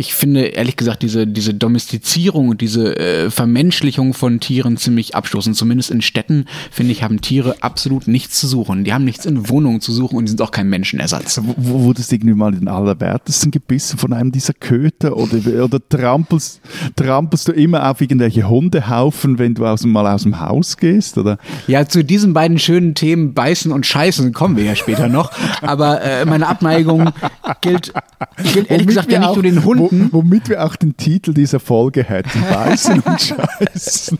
[0.00, 5.56] Ich finde, ehrlich gesagt, diese, diese Domestizierung und diese äh, Vermenschlichung von Tieren ziemlich abstoßend.
[5.56, 8.84] Zumindest in Städten, finde ich, haben Tiere absolut nichts zu suchen.
[8.84, 11.40] Die haben nichts in Wohnungen zu suchen und die sind auch kein Menschenersatz.
[11.42, 16.60] Wo, wurdest du irgendwie mal den Allerwertesten gebissen von einem dieser Köter oder, oder trampelst,
[16.94, 21.18] trampelst du immer auf irgendwelche Hundehaufen, wenn du aus, dem- mal aus dem Haus gehst?
[21.18, 21.38] Oder?
[21.66, 25.32] Ja, zu diesen beiden schönen Themen Beißen und Scheißen kommen wir ja später noch.
[25.60, 27.10] Aber äh, meine Abneigung
[27.62, 27.92] gilt,
[28.52, 29.87] gilt ehrlich gesagt ja nicht nur den Hunden.
[29.90, 32.40] Wo, womit wir auch den Titel dieser Folge hätten.
[32.50, 34.18] Beißen und Scheißen.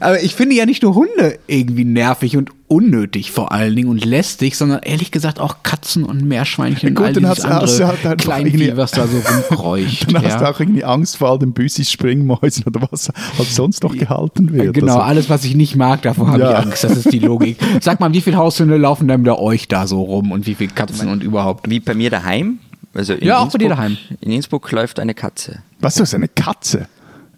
[0.00, 4.02] Aber ich finde ja nicht nur Hunde irgendwie nervig und unnötig vor allen Dingen und
[4.04, 7.62] lästig, sondern ehrlich gesagt auch Katzen und Meerschweinchen Ja, gut, und dann all dieses hast-
[7.62, 10.06] hast du andere halt einfach Kleinvieh, was da so rumkreucht.
[10.14, 10.50] Dann hast du ja.
[10.50, 14.72] auch irgendwie Angst vor all den Büssis, Springmäusen oder was halt sonst noch gehalten wird.
[14.74, 16.52] Genau, Also, alles, was ich nicht mag, davor habe Ja.
[16.60, 16.84] ich Angst.
[16.84, 17.58] Das ist die Logik.
[17.82, 20.72] Sag mal, wie viele Haushunde laufen denn bei euch da so rum und wie viele
[20.72, 21.68] Katzen und überhaupt?
[21.68, 22.58] Wie bei mir daheim.
[22.94, 23.96] Also in Ja, auch bei dir Innsbruck- daheim.
[24.20, 25.62] In Innsbruck läuft eine Katze.
[25.80, 26.80] was, du hast eine Katze?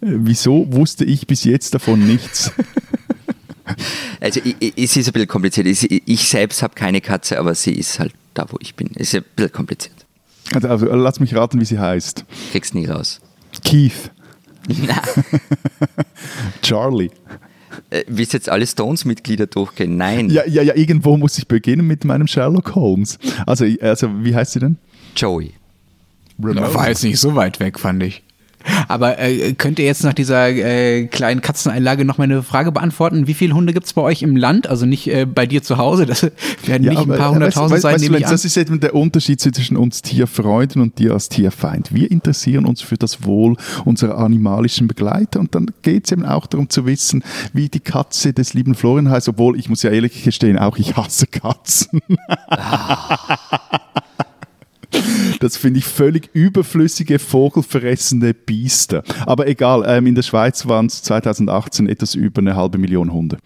[0.01, 2.51] Äh, Wieso wusste ich bis jetzt davon nichts?
[4.21, 5.65] Also i- i- es ist ein bisschen kompliziert.
[5.65, 8.91] Ich, ich selbst habe keine Katze, aber sie ist halt da, wo ich bin.
[8.95, 10.05] Es ist ein bisschen kompliziert.
[10.53, 12.25] Also, also lass mich raten, wie sie heißt.
[12.51, 13.21] Kriegst nie raus.
[13.63, 14.11] Keith.
[14.67, 15.01] Na,
[16.61, 17.09] Charlie.
[17.89, 19.97] äh, willst du jetzt alle Stones-Mitglieder durchgehen?
[19.97, 20.29] Nein.
[20.29, 23.17] Ja, ja, ja, irgendwo muss ich beginnen mit meinem Sherlock Holmes.
[23.45, 24.77] Also, also wie heißt sie denn?
[25.15, 25.53] Joey.
[26.37, 28.21] Das war jetzt nicht so weit weg, fand ich.
[28.87, 33.27] Aber äh, könnt ihr jetzt nach dieser äh, kleinen Katzeneinlage noch mal eine Frage beantworten?
[33.27, 34.67] Wie viele Hunde gibt es bei euch im Land?
[34.67, 36.23] Also nicht äh, bei dir zu Hause, das
[36.65, 39.77] werden ja, nicht ein paar hunderttausend sein, weißt, weißt, Das ist eben der Unterschied zwischen
[39.77, 41.93] uns Tierfreunden und dir als Tierfeind.
[41.93, 46.47] Wir interessieren uns für das Wohl unserer animalischen Begleiter und dann geht es eben auch
[46.47, 47.23] darum zu wissen,
[47.53, 50.95] wie die Katze des lieben Florian heißt, obwohl ich muss ja ehrlich gestehen, auch ich
[50.95, 52.01] hasse Katzen.
[55.45, 59.03] Das finde ich völlig überflüssige, vogelfressende Biester.
[59.27, 63.37] Aber egal, ähm, in der Schweiz waren es 2018 etwas über eine halbe Million Hunde.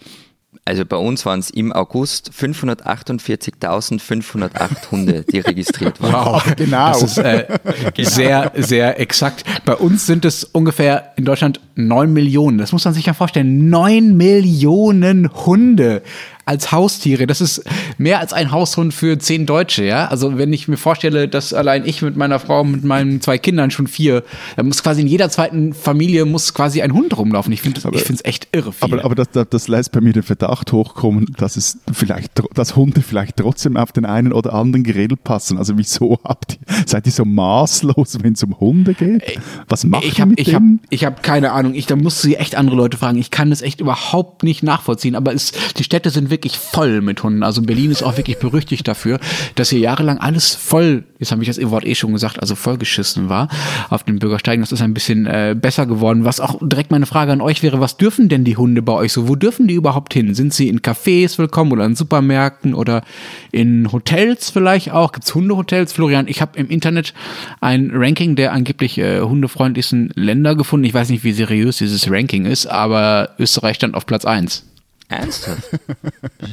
[0.63, 6.13] Also bei uns waren es im August 548.508 Hunde, die registriert waren.
[6.13, 6.93] Wow, genau.
[6.93, 7.47] Das ist äh,
[7.93, 8.09] genau.
[8.09, 9.43] sehr, sehr exakt.
[9.65, 12.59] Bei uns sind es ungefähr in Deutschland 9 Millionen.
[12.59, 13.69] Das muss man sich ja vorstellen.
[13.69, 16.01] 9 Millionen Hunde
[16.49, 17.27] als Haustiere.
[17.27, 17.63] Das ist
[17.99, 20.07] mehr als ein Haushund für zehn Deutsche, ja.
[20.07, 23.69] Also wenn ich mir vorstelle, dass allein ich mit meiner Frau, mit meinen zwei Kindern
[23.69, 24.23] schon vier,
[24.55, 27.53] dann muss quasi in jeder zweiten Familie muss quasi ein Hund rumlaufen.
[27.53, 28.91] Ich finde es echt irre viel.
[28.91, 33.03] Aber, aber das, das lässt bei mir den Verdacht hochkommen, dass es vielleicht, dass Hunde
[33.03, 35.59] vielleicht trotzdem auf den einen oder anderen Grill passen.
[35.59, 39.39] Also wieso habt ihr, seid ihr so maßlos, wenn es um Hunde geht?
[39.67, 40.79] Was macht ich ihr hab, mit ich denen?
[40.81, 41.75] Hab, ich habe keine Ahnung.
[41.75, 43.19] Ich, da musst du echt andere Leute fragen.
[43.19, 45.13] Ich kann das echt überhaupt nicht nachvollziehen.
[45.13, 47.43] Aber es, die Städte sind wirklich wirklich voll mit Hunden.
[47.43, 49.19] Also Berlin ist auch wirklich berüchtigt dafür,
[49.55, 53.27] dass hier jahrelang alles voll, jetzt habe ich das Wort eh schon gesagt, also vollgeschissen
[53.27, 53.49] war
[53.89, 54.61] auf den Bürgersteigen.
[54.61, 56.23] Das ist ein bisschen äh, besser geworden.
[56.23, 59.11] Was auch direkt meine Frage an euch wäre, was dürfen denn die Hunde bei euch
[59.11, 59.27] so?
[59.27, 60.33] Wo dürfen die überhaupt hin?
[60.33, 63.03] Sind sie in Cafés willkommen oder in Supermärkten oder
[63.51, 65.11] in Hotels vielleicht auch?
[65.11, 65.91] Gibt es Hundehotels?
[65.91, 67.13] Florian, ich habe im Internet
[67.59, 70.85] ein Ranking der angeblich äh, hundefreundlichsten Länder gefunden.
[70.85, 74.69] Ich weiß nicht, wie seriös dieses Ranking ist, aber Österreich stand auf Platz 1.
[75.09, 75.69] Ernsthaft?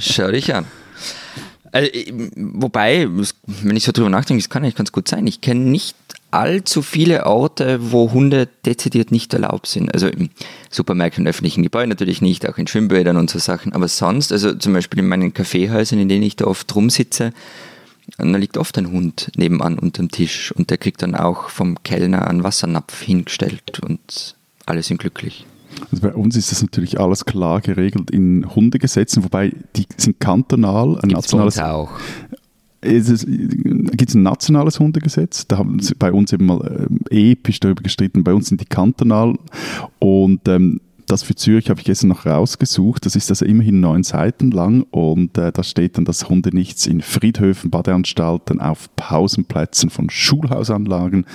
[0.01, 0.66] Schau dich an.
[1.73, 1.90] Also,
[2.37, 3.07] wobei,
[3.47, 5.27] wenn ich so drüber nachdenke, das kann eigentlich ganz gut sein.
[5.27, 5.97] Ich kenne nicht
[6.31, 9.92] allzu viele Orte, wo Hunde dezidiert nicht erlaubt sind.
[9.92, 10.31] Also im
[10.71, 13.73] Supermärkten und öffentlichen Gebäuden natürlich nicht, auch in Schwimmbädern und so Sachen.
[13.73, 17.33] Aber sonst, also zum Beispiel in meinen Kaffeehäusern, in denen ich da oft rumsitze,
[18.19, 22.29] da liegt oft ein Hund nebenan unterm Tisch und der kriegt dann auch vom Kellner
[22.29, 25.45] einen Wassernapf hingestellt und alle sind glücklich.
[25.91, 30.99] Also bei uns ist das natürlich alles klar geregelt in Hundegesetzen, wobei die sind kantonal.
[31.01, 31.91] Ein Gibt's nationales, auch.
[32.81, 35.47] Gibt es ein nationales Hundegesetz?
[35.47, 38.23] Da haben sie bei uns eben mal äh, episch darüber gestritten.
[38.23, 39.37] Bei uns sind die kantonal
[39.99, 43.07] und ähm, das für Zürich habe ich gestern noch rausgesucht.
[43.07, 46.87] Das ist also immerhin neun Seiten lang und äh, da steht dann, dass Hunde nichts
[46.87, 51.27] in Friedhöfen, Badeanstalten, auf Pausenplätzen von Schulhausanlagen,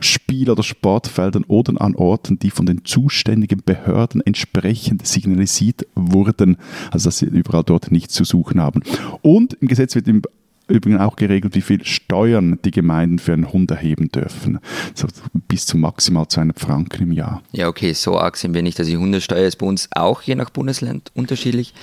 [0.00, 6.56] Spiel- oder Sportfeldern oder an Orten, die von den zuständigen Behörden entsprechend signalisiert wurden,
[6.90, 8.82] also dass sie überall dort nichts zu suchen haben.
[9.22, 10.22] Und im Gesetz wird im
[10.70, 14.58] übrigens auch geregelt, wie viel Steuern die Gemeinden für einen Hund erheben dürfen.
[14.94, 15.08] So
[15.48, 17.42] bis zu maximal 200 Franken im Jahr.
[17.52, 18.78] Ja, okay, so arg sind wir nicht.
[18.78, 21.74] Also die Hundesteuer ist bei uns auch je nach Bundesland unterschiedlich.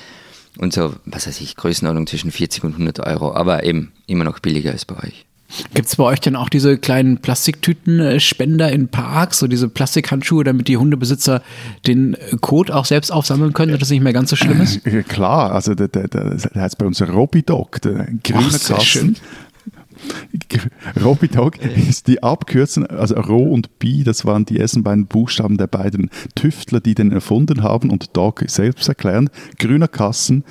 [0.58, 4.39] Und so, was weiß ich, Größenordnung zwischen 40 und 100 Euro, aber eben immer noch
[4.39, 5.26] billiger als bei euch.
[5.73, 10.67] Gibt es bei euch denn auch diese kleinen Plastiktütenspender in Parks, so diese Plastikhandschuhe, damit
[10.67, 11.41] die Hundebesitzer
[11.86, 14.83] den Code auch selbst aufsammeln können, dass das nicht mehr ganz so schlimm ist?
[15.07, 19.15] Klar, also der, der, der, der heißt bei uns Robidog, der grüne Ach, Kasten.
[21.03, 25.67] Robidog ist die Abkürzung, also Ro und Bi, das waren die ersten beiden Buchstaben der
[25.67, 29.29] beiden Tüftler, die den erfunden haben und Dog selbst erklären.
[29.57, 30.43] Grüner Kassen,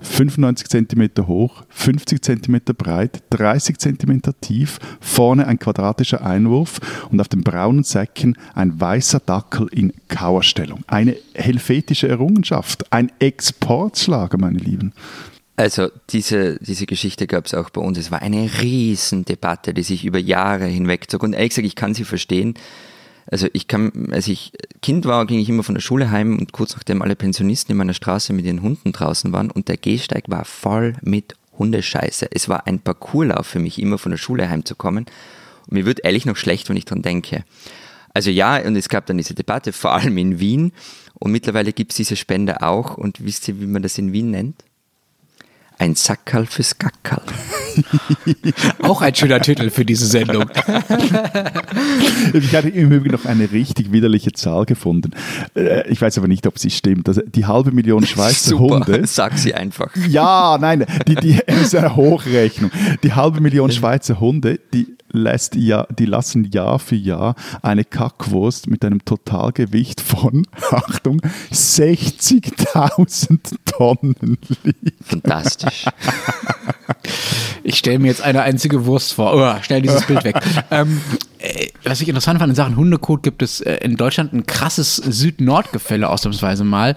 [0.00, 6.80] 95 cm hoch, 50 cm breit, 30 cm tief, vorne ein quadratischer Einwurf
[7.10, 10.82] und auf den braunen Säcken ein weißer Dackel in Kauerstellung.
[10.86, 14.92] Eine helvetische Errungenschaft, ein Exportschlager, meine Lieben.
[15.56, 17.96] Also diese, diese Geschichte gab es auch bei uns.
[17.96, 21.22] Es war eine Riesendebatte, die sich über Jahre hinwegzog.
[21.22, 22.54] Und ehrlich gesagt, ich kann sie verstehen.
[23.28, 26.52] Also ich kann, als ich Kind war, ging ich immer von der Schule heim und
[26.52, 30.24] kurz nachdem alle Pensionisten in meiner Straße mit ihren Hunden draußen waren und der Gehsteig
[30.28, 32.28] war voll mit Hundescheiße.
[32.30, 35.06] Es war ein Parcourslauf für mich, immer von der Schule heimzukommen.
[35.66, 37.44] Und mir wird ehrlich noch schlecht, wenn ich dran denke.
[38.14, 40.72] Also ja, und es gab dann diese Debatte, vor allem in Wien.
[41.18, 42.96] Und mittlerweile gibt es diese Spende auch.
[42.96, 44.64] Und wisst ihr, wie man das in Wien nennt?
[45.78, 47.22] Ein Sackerl fürs Gackerl.
[48.82, 50.44] Auch ein schöner Titel für diese Sendung.
[52.32, 55.10] ich hatte im Übrigen noch eine richtig widerliche Zahl gefunden.
[55.54, 57.08] Äh, ich weiß aber nicht, ob sie stimmt.
[57.08, 59.06] Also die halbe Million Schweizer Super, Hunde.
[59.06, 59.94] Sag sie einfach.
[60.08, 62.70] Ja, nein, die, die ist eine Hochrechnung.
[63.02, 68.68] Die halbe Million Schweizer Hunde, die lässt ja, die lassen Jahr für Jahr eine Kackwurst
[68.68, 71.20] mit einem Totalgewicht von, Achtung,
[71.52, 74.92] 60.000 Tonnen liegen.
[75.02, 75.86] Fantastisch.
[77.62, 79.34] Ich stelle mir jetzt eine einzige Wurst vor.
[79.34, 80.36] Oh, schnell dieses Bild weg.
[80.70, 81.00] Ähm,
[81.38, 84.96] äh, was ich interessant fand in Sachen Hundekot, gibt es äh, in Deutschland ein krasses
[84.96, 86.94] Süd-Nord-Gefälle ausnahmsweise mal.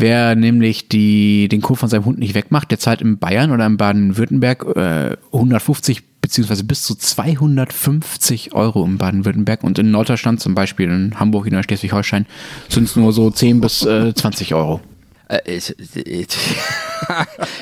[0.00, 3.66] Wer nämlich die, den Kot von seinem Hund nicht wegmacht, der zahlt in Bayern oder
[3.66, 10.54] in Baden-Württemberg äh, 150 beziehungsweise bis zu 250 Euro in Baden-Württemberg und in Norddeutschland, zum
[10.54, 12.24] Beispiel in Hamburg oder Schleswig-Holstein,
[12.70, 14.80] sind es nur so 10 bis äh, 20 Euro.
[15.28, 15.94] Äh, es, es,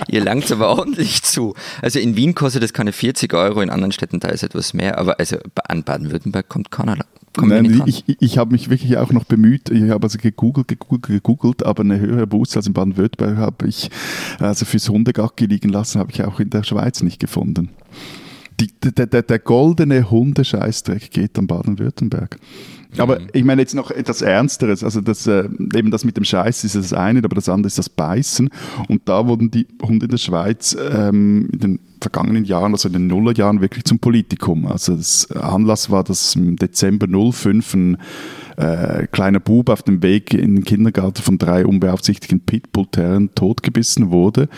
[0.08, 1.54] ihr langt aber ordentlich zu.
[1.82, 4.98] Also in Wien kostet das keine 40 Euro, in anderen Städten da ist etwas mehr,
[4.98, 6.98] aber also an Baden-Württemberg kommt keiner.
[7.42, 7.82] Nein, dran.
[7.86, 9.70] ich, ich habe mich wirklich auch noch bemüht.
[9.70, 13.90] Ich habe also gegoogelt, gegoogelt, gegoogelt, aber eine höhere Buße als in Baden-Württemberg habe ich
[14.38, 17.70] also fürs Hundegacki liegen lassen, habe ich auch in der Schweiz nicht gefunden.
[18.60, 22.38] Die, der, der, der goldene Hundescheißdreck geht an Baden-Württemberg.
[22.96, 24.82] Aber ich meine jetzt noch etwas Ernsteres.
[24.82, 27.78] Also das, äh, eben das mit dem Scheiß ist das eine, aber das andere ist
[27.78, 28.48] das Beißen.
[28.88, 32.94] Und da wurden die Hunde in der Schweiz ähm, in den vergangenen Jahren, also in
[32.94, 34.66] den Nullerjahren, wirklich zum Politikum.
[34.66, 37.98] Also das Anlass war, dass im Dezember 05 ein
[38.56, 44.48] äh, kleiner Bub auf dem Weg in den Kindergarten von drei unbeaufsichtigten Pitbull-Terriern totgebissen wurde.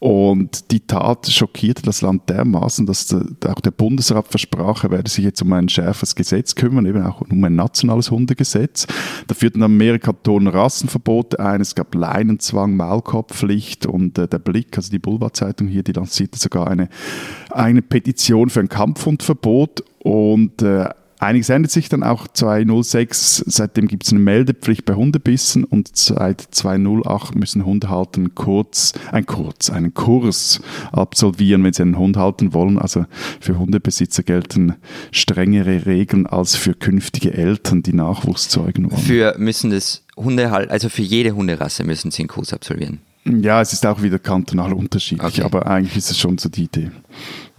[0.00, 5.10] Und die Tat schockierte das Land dermaßen, dass der, auch der Bundesrat versprach, er werde
[5.10, 8.86] sich jetzt um ein schärferes Gesetz kümmern, eben auch um ein nationales Hundegesetz.
[9.26, 14.76] Da führten dann mehrere Kantone Rassenverbote ein, es gab Leinenzwang, Maulkorbpflicht und äh, der Blick,
[14.76, 16.88] also die Boulevardzeitung hier, die lancierte sogar eine,
[17.50, 20.88] eine Petition für ein Kampfhundverbot und äh,
[21.20, 23.44] Einiges ändert sich dann auch 206.
[23.46, 29.68] Seitdem gibt es eine Meldepflicht bei Hundebissen und seit 208 müssen Hundehalter kurz, ein Kurz,
[29.70, 30.60] einen Kurs
[30.92, 32.78] absolvieren, wenn sie einen Hund halten wollen.
[32.78, 33.04] Also
[33.40, 34.76] für Hundebesitzer gelten
[35.12, 39.02] strengere Regeln als für künftige Eltern, die Nachwuchs zeugen wollen.
[39.02, 43.00] Für müssen das Hundehal also für jede Hunderasse müssen sie einen Kurs absolvieren.
[43.26, 45.42] Ja, es ist auch wieder kantonal unterschiedlich, Okay.
[45.42, 46.90] aber eigentlich ist es schon so die Idee.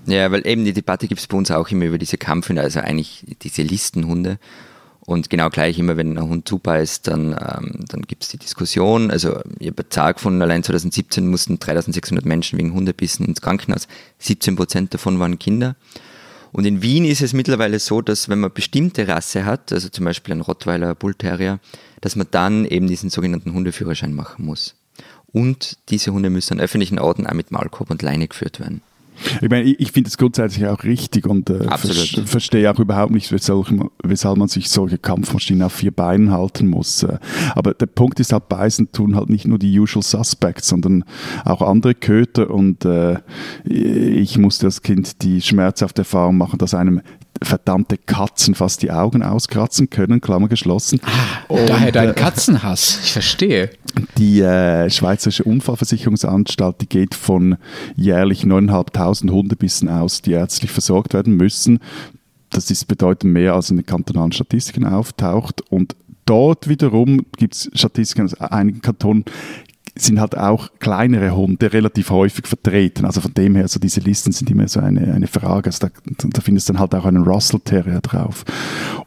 [0.06, 2.80] Ja, weil eben die Debatte gibt es bei uns auch immer über diese Kampfhunde, also
[2.80, 4.40] eigentlich diese Listenhunde.
[5.04, 9.10] Und genau gleich immer, wenn ein Hund zubeißt, dann, ähm, dann gibt es die Diskussion.
[9.12, 13.88] Also ich habe Zahl gefunden, allein 2017 mussten 3600 Menschen wegen Hundebissen ins Krankenhaus.
[14.20, 15.76] 17 Prozent davon waren Kinder.
[16.52, 20.06] Und in Wien ist es mittlerweile so, dass wenn man bestimmte Rasse hat, also zum
[20.06, 21.60] Beispiel ein Rottweiler, Bull Terrier,
[22.02, 24.76] dass man dann eben diesen sogenannten Hundeführerschein machen muss.
[25.32, 28.82] Und diese Hunde müssen an öffentlichen Orten auch mit Maulkorb und Leine geführt werden.
[29.42, 33.12] Ich meine, ich, ich finde es grundsätzlich auch richtig und äh, vers- verstehe auch überhaupt
[33.12, 33.68] nicht, weshalb,
[34.04, 37.04] weshalb man sich solche Kampfmaschinen auf vier Beinen halten muss.
[37.04, 37.18] Äh,
[37.56, 41.04] Aber der Punkt ist halt, beißen tun halt nicht nur die usual suspects, sondern
[41.46, 43.20] auch andere Köter und äh,
[43.66, 47.02] ich musste als Kind die schmerzhafte Erfahrung machen, dass einem
[47.44, 51.00] verdammte Katzen fast die Augen auskratzen können, Klammer geschlossen.
[51.48, 53.00] Und, Daher dein äh, Katzenhass.
[53.04, 53.72] Ich verstehe.
[54.18, 57.58] die äh, Schweizerische Unfallversicherungsanstalt, die geht von
[57.96, 61.80] jährlich 9.500 Hundebissen aus, die ärztlich versorgt werden müssen.
[62.50, 65.62] Das ist bedeutend mehr, als in den kantonalen Statistiken auftaucht.
[65.70, 69.26] Und dort wiederum gibt es Statistiken aus einigen Kantonen,
[69.96, 73.06] sind halt auch kleinere Hunde relativ häufig vertreten.
[73.06, 75.68] Also von dem her, so diese Listen sind immer so eine, eine Frage.
[75.68, 75.94] Also da,
[76.30, 78.46] da findest dann halt auch einen Russell Terrier drauf.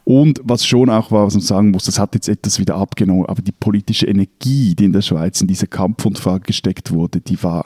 [0.03, 3.25] Und was schon auch war, was man sagen muss, das hat jetzt etwas wieder abgenommen,
[3.25, 7.65] aber die politische Energie, die in der Schweiz in diese Kampfhundfrage gesteckt wurde, die war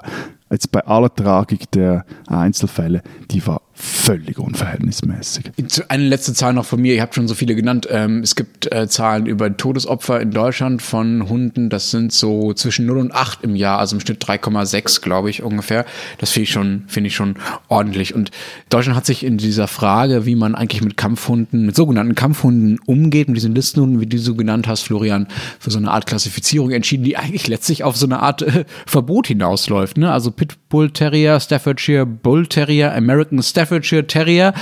[0.50, 5.52] jetzt bei aller Tragik der Einzelfälle, die war völlig unverhältnismäßig.
[5.88, 7.88] Eine letzte Zahl noch von mir, ihr habt schon so viele genannt.
[7.90, 12.86] Ähm, es gibt äh, Zahlen über Todesopfer in Deutschland von Hunden, das sind so zwischen
[12.86, 15.86] 0 und 8 im Jahr, also im Schnitt 3,6, glaube ich, ungefähr.
[16.18, 17.36] Das finde ich, schon, finde ich schon
[17.70, 18.14] ordentlich.
[18.14, 18.32] Und
[18.68, 23.30] Deutschland hat sich in dieser Frage, wie man eigentlich mit Kampfhunden, mit sogenannten Kampfhunden umgeht,
[23.30, 27.06] mit diesen Listenhunden, wie du so genannt hast, Florian, für so eine Art Klassifizierung entschieden,
[27.06, 29.98] die eigentlich letztlich auf so eine Art äh, Verbot hinausläuft.
[29.98, 30.12] Ne?
[30.12, 34.54] Also Pitbull Terrier, Staffordshire Bull Terrier, American Staffordshire Terrier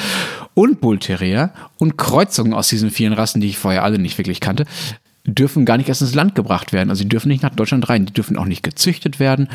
[0.54, 4.40] und Bull Terrier und Kreuzungen aus diesen vielen Rassen, die ich vorher alle nicht wirklich
[4.40, 4.66] kannte,
[5.26, 6.90] dürfen gar nicht erst ins Land gebracht werden.
[6.90, 9.50] Also die dürfen nicht nach Deutschland rein, die dürfen auch nicht gezüchtet werden.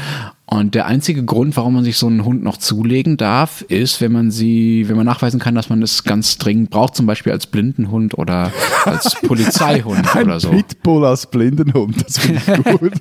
[0.52, 4.12] Und der einzige Grund, warum man sich so einen Hund noch zulegen darf, ist, wenn
[4.12, 7.46] man sie, wenn man nachweisen kann, dass man es ganz dringend braucht, zum Beispiel als
[7.46, 8.52] Blindenhund oder
[8.84, 10.50] als Polizeihund oder so.
[10.50, 12.92] Pitbull als Blindenhund, das finde ich gut.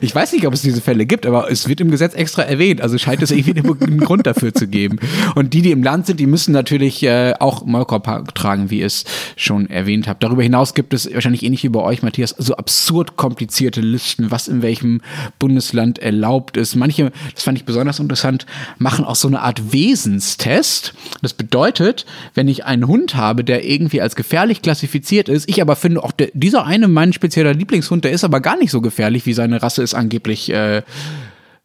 [0.00, 2.80] Ich weiß nicht, ob es diese Fälle gibt, aber es wird im Gesetz extra erwähnt.
[2.80, 4.98] Also scheint es irgendwie einen Grund dafür zu geben.
[5.36, 8.86] Und die, die im Land sind, die müssen natürlich äh, auch Maulkorb tragen, wie ihr
[8.86, 9.04] es
[9.36, 10.24] schon erwähnt habt.
[10.24, 14.48] Darüber hinaus gibt es wahrscheinlich ähnlich wie bei euch, Matthias, so absurd komplizierte Listen, was
[14.48, 15.00] in welchem
[15.38, 16.76] Bundesland erlaubt ist.
[16.76, 18.46] Manche, das fand ich besonders interessant,
[18.78, 20.94] machen auch so eine Art Wesenstest.
[21.22, 25.76] Das bedeutet, wenn ich einen Hund habe, der irgendwie als gefährlich klassifiziert ist, ich aber
[25.76, 29.26] finde, auch der, dieser eine, mein spezieller Lieblingshund, der ist aber gar nicht so gefährlich,
[29.26, 30.82] wie seine Rasse es angeblich äh,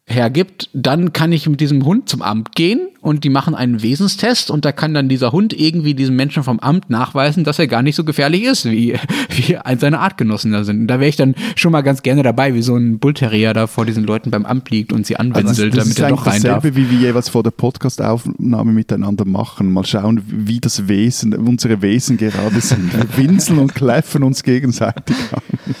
[0.08, 4.50] hergibt, dann kann ich mit diesem Hund zum Amt gehen und die machen einen Wesenstest
[4.50, 7.82] und da kann dann dieser Hund irgendwie diesem Menschen vom Amt nachweisen, dass er gar
[7.82, 8.94] nicht so gefährlich ist, wie,
[9.30, 10.80] wie seine Artgenossen da sind.
[10.80, 13.66] Und da wäre ich dann schon mal ganz gerne dabei, wie so ein Bullterrier da
[13.66, 16.26] vor diesen Leuten beim Amt liegt und sie anwinselt, Also das, das damit er doch
[16.26, 16.62] rein ist darf.
[16.62, 19.72] dasselbe, wie wir jeweils vor der Podcastaufnahme miteinander machen.
[19.72, 22.92] Mal schauen, wie das Wesen, unsere Wesen gerade sind.
[22.92, 25.74] Wir winseln und kläffen uns gegenseitig an.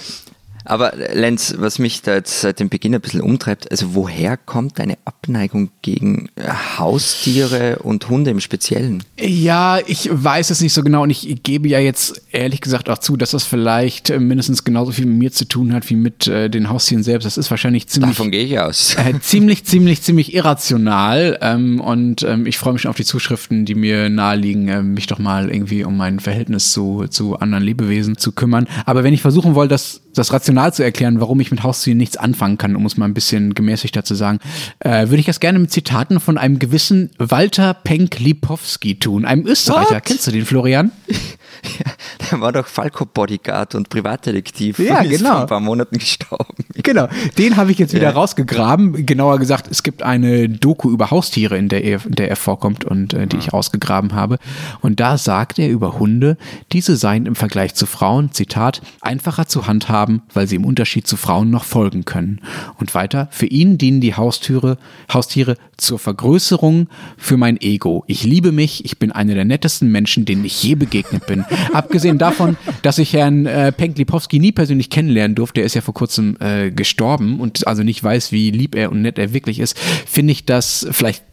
[0.68, 4.78] Aber Lenz, was mich da jetzt seit dem Beginn ein bisschen umtreibt, also woher kommt
[4.78, 6.42] deine Abneigung gegen äh,
[6.76, 9.02] Haustiere und Hunde im Speziellen?
[9.18, 12.98] Ja, ich weiß es nicht so genau und ich gebe ja jetzt ehrlich gesagt auch
[12.98, 16.26] zu, dass das vielleicht äh, mindestens genauso viel mit mir zu tun hat wie mit
[16.26, 17.24] äh, den Haustieren selbst.
[17.24, 18.94] Das ist wahrscheinlich ziemlich Davon gehe ich aus.
[18.96, 21.38] äh, ziemlich, ziemlich, ziemlich irrational.
[21.40, 25.06] Ähm, und ähm, ich freue mich schon auf die Zuschriften, die mir naheliegen, äh, mich
[25.06, 28.68] doch mal irgendwie um mein Verhältnis zu, zu anderen Lebewesen zu kümmern.
[28.84, 32.16] Aber wenn ich versuchen wollte, das, das rational zu erklären, warum ich mit Haustieren nichts
[32.16, 34.40] anfangen kann, um es mal ein bisschen gemäßigter zu sagen,
[34.80, 39.96] äh, würde ich das gerne mit Zitaten von einem gewissen Walter Penk-Lipowski tun, einem Österreicher.
[39.96, 40.04] What?
[40.04, 40.90] Kennst du den, Florian?
[42.30, 44.78] Der war doch Falco-Bodyguard und Privatdetektiv.
[44.78, 45.30] Ja, und ist genau.
[45.32, 46.54] vor ein paar Monaten gestorben.
[46.80, 48.10] Genau, den habe ich jetzt wieder Ja.
[48.10, 49.04] rausgegraben.
[49.04, 52.84] Genauer gesagt, es gibt eine Doku über Haustiere, in der er, in der er vorkommt
[52.84, 54.38] und äh, die ich ausgegraben habe.
[54.80, 56.38] Und da sagt er über Hunde,
[56.72, 61.16] diese seien im Vergleich zu Frauen, Zitat, einfacher zu handhaben, weil sie im Unterschied zu
[61.16, 62.40] Frauen noch folgen können.
[62.78, 64.78] Und weiter, für ihn dienen die Haustiere,
[65.12, 68.04] Haustiere zur Vergrößerung für mein Ego.
[68.06, 71.44] Ich liebe mich, ich bin einer der nettesten Menschen, denen ich je begegnet bin.
[71.72, 75.80] Abgesehen davon, dass ich Herrn äh, Penk Lipowski nie persönlich kennenlernen durfte, er ist ja
[75.80, 79.60] vor kurzem äh, gestorben und also nicht weiß, wie lieb er und nett er wirklich
[79.60, 81.24] ist, finde ich das vielleicht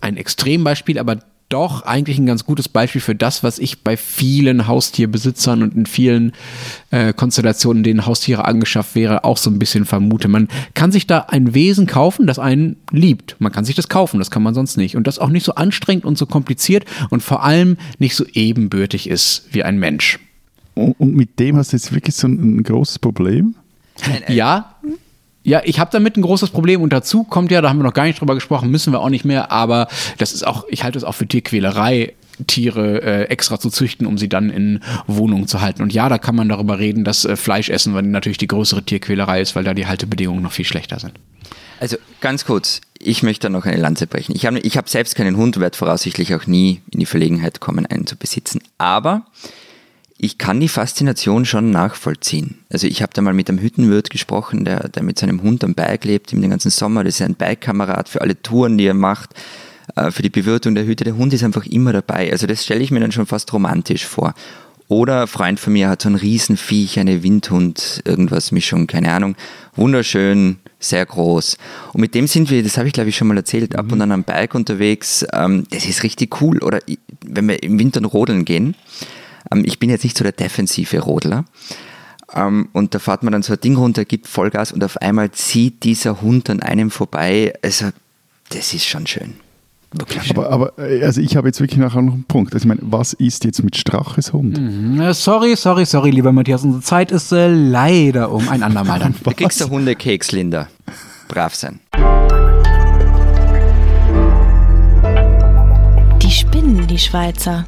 [0.00, 4.66] ein Extrembeispiel, aber doch eigentlich ein ganz gutes Beispiel für das, was ich bei vielen
[4.66, 6.32] Haustierbesitzern und in vielen
[6.90, 10.28] äh, Konstellationen, in denen Haustiere angeschafft wäre, auch so ein bisschen vermute.
[10.28, 13.36] Man kann sich da ein Wesen kaufen, das einen liebt.
[13.38, 14.96] Man kann sich das kaufen, das kann man sonst nicht.
[14.96, 19.08] Und das auch nicht so anstrengend und so kompliziert und vor allem nicht so ebenbürtig
[19.08, 20.18] ist wie ein Mensch.
[20.74, 23.54] Und, und mit dem hast du jetzt wirklich so ein, ein großes Problem?
[24.28, 24.76] Ja,
[25.48, 27.94] ja, ich habe damit ein großes Problem und dazu kommt ja, da haben wir noch
[27.94, 29.88] gar nicht drüber gesprochen, müssen wir auch nicht mehr, aber
[30.18, 32.14] das ist auch, ich halte es auch für Tierquälerei.
[32.46, 34.78] Tiere äh, extra zu züchten, um sie dann in
[35.08, 35.82] Wohnungen zu halten.
[35.82, 39.40] Und ja, da kann man darüber reden, dass äh, Fleischessen weil natürlich die größere Tierquälerei
[39.40, 41.14] ist, weil da die Haltebedingungen noch viel schlechter sind.
[41.80, 44.36] Also ganz kurz, ich möchte da noch eine Lanze brechen.
[44.36, 47.86] Ich habe ich hab selbst keinen Hund, werde voraussichtlich auch nie in die Verlegenheit kommen,
[47.86, 48.60] einen zu besitzen.
[48.78, 49.26] Aber
[50.20, 52.58] ich kann die Faszination schon nachvollziehen.
[52.70, 55.74] Also ich habe da mal mit einem Hüttenwirt gesprochen, der, der mit seinem Hund am
[55.74, 57.04] Berg lebt, ihm den ganzen Sommer.
[57.04, 59.30] Das ist ein Bike-Kamerad für alle Touren, die er macht,
[59.94, 61.04] äh, für die Bewirtung der Hütte.
[61.04, 62.32] Der Hund ist einfach immer dabei.
[62.32, 64.34] Also das stelle ich mir dann schon fast romantisch vor.
[64.88, 69.36] Oder ein Freund von mir hat so ein Riesenviech, eine Windhund, irgendwas Mischung, keine Ahnung.
[69.76, 71.58] Wunderschön, sehr groß.
[71.92, 74.00] Und mit dem sind wir, das habe ich glaube ich schon mal erzählt, ab und
[74.00, 75.24] an am Berg unterwegs.
[75.32, 76.58] Ähm, das ist richtig cool.
[76.58, 76.80] Oder
[77.24, 78.74] wenn wir im Winter rodeln gehen.
[79.50, 81.44] Ähm, ich bin jetzt nicht so der defensive Rodler.
[82.34, 85.30] Ähm, und da fährt man dann so ein Ding runter, gibt Vollgas und auf einmal
[85.30, 87.54] zieht dieser Hund an einem vorbei.
[87.62, 87.90] Also,
[88.50, 89.34] das ist schon schön.
[89.92, 90.36] Wirklich schön.
[90.36, 92.52] Aber, aber äh, also ich habe jetzt wirklich nachher noch einen Punkt.
[92.52, 94.58] Also ich meine, was ist jetzt mit Straches Hund?
[95.00, 99.14] Äh, Sorry, sorry, sorry, lieber Matthias, unsere Zeit ist äh, leider um ein andermal dann.
[99.22, 100.68] Du kriegst der Hundekeks, Linda.
[101.28, 101.80] Brav sein.
[106.22, 107.66] Die spinnen, die Schweizer.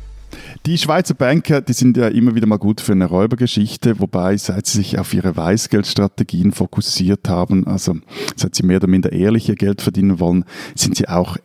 [0.66, 4.66] Die Schweizer Banker, die sind ja immer wieder mal gut für eine Räubergeschichte, wobei seit
[4.66, 7.96] sie sich auf ihre Weißgeldstrategien fokussiert haben, also
[8.36, 10.44] seit sie mehr oder minder ehrliche Geld verdienen wollen,
[10.74, 11.38] sind sie auch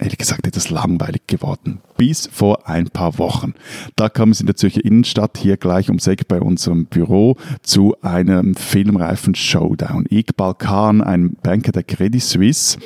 [0.00, 1.80] ehrlich gesagt etwas langweilig geworden.
[1.96, 3.54] Bis vor ein paar Wochen.
[3.94, 7.94] Da kam es in der Zürcher Innenstadt hier gleich ums Eck bei unserem Büro zu
[8.02, 10.06] einem filmreifen Showdown.
[10.10, 12.78] Iqbal Khan, ein Banker der Credit Suisse,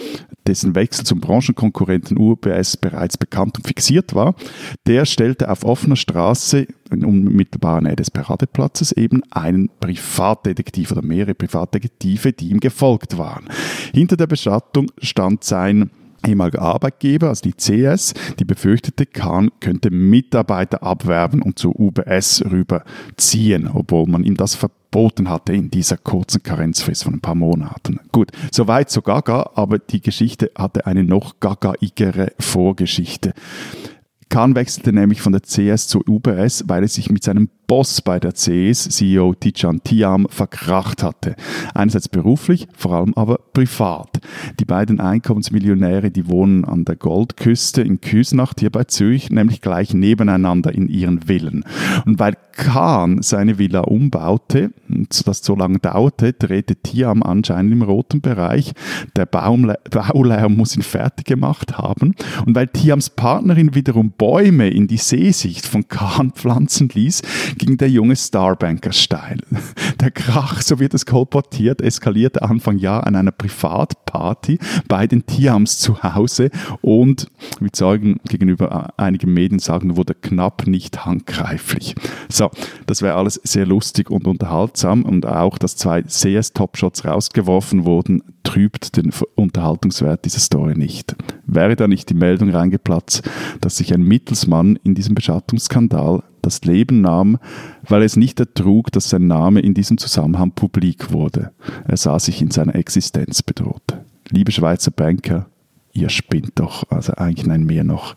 [0.47, 4.35] dessen Wechsel zum Branchenkonkurrenten UBS bereits bekannt und fixiert war,
[4.87, 11.35] der stellte auf offener Straße in unmittelbarer Nähe des Paradeplatzes eben einen Privatdetektiv oder mehrere
[11.35, 13.49] Privatdetektive, die ihm gefolgt waren.
[13.95, 15.91] Hinter der Bestattung stand sein
[16.27, 23.69] ehemaliger Arbeitgeber, also die CS, die befürchtete, Kahn könnte Mitarbeiter abwerben und zu UBS rüberziehen,
[23.69, 28.01] obwohl man ihm das verboten hatte in dieser kurzen Karenzfrist von ein paar Monaten.
[28.13, 33.33] Gut, soweit so gaga, aber die Geschichte hatte eine noch gagaigere Vorgeschichte.
[34.29, 38.19] Kahn wechselte nämlich von der CS zur UBS, weil er sich mit seinem Boss bei
[38.19, 41.37] der CS, CEO Tijan Tiam, verkracht hatte.
[41.75, 44.21] Einerseits beruflich, vor allem aber privat.
[44.59, 49.93] Die beiden Einkommensmillionäre, die wohnen an der Goldküste in Küsnacht hier bei Zürich, nämlich gleich
[49.93, 51.63] nebeneinander in ihren Villen.
[52.07, 58.23] Und weil Kahn seine Villa umbaute, das so lange dauerte, drehte Tiam anscheinend im roten
[58.23, 58.73] Bereich.
[59.15, 62.15] Der Baulärm muss ihn fertig gemacht haben.
[62.47, 67.23] Und weil Tiams Partnerin wiederum Bäume in die Seesicht von Kahn pflanzen ließ,
[67.59, 69.39] ging der junge Starbanker steil.
[70.01, 75.79] Der Krach, so wird es kolportiert, eskalierte Anfang Jahr an einer Privatparty bei den Tiams
[75.79, 76.51] zu Hause
[76.81, 77.27] und,
[77.61, 81.95] wie Zeugen gegenüber einigen Medien sagen, wurde knapp nicht handgreiflich.
[82.29, 82.51] So,
[82.87, 88.97] das wäre alles sehr lustig und unterhaltsam und auch, dass zwei CS-Top-Shots rausgeworfen wurden, trübt
[88.97, 91.15] den Unterhaltungswert dieser Story nicht.
[91.47, 93.29] Wäre da nicht die Meldung reingeplatzt,
[93.61, 97.39] dass sich ein Mittelsmann in diesem Beschattungsskandal das Leben nahm,
[97.83, 101.53] weil es nicht ertrug, dass sein Name in diesem Zusammenhang publik wurde.
[101.87, 103.83] Er sah sich in seiner Existenz bedroht.
[104.31, 105.47] Liebe Schweizer Banker,
[105.93, 108.15] ihr spinnt doch, also eigentlich nein, mehr noch,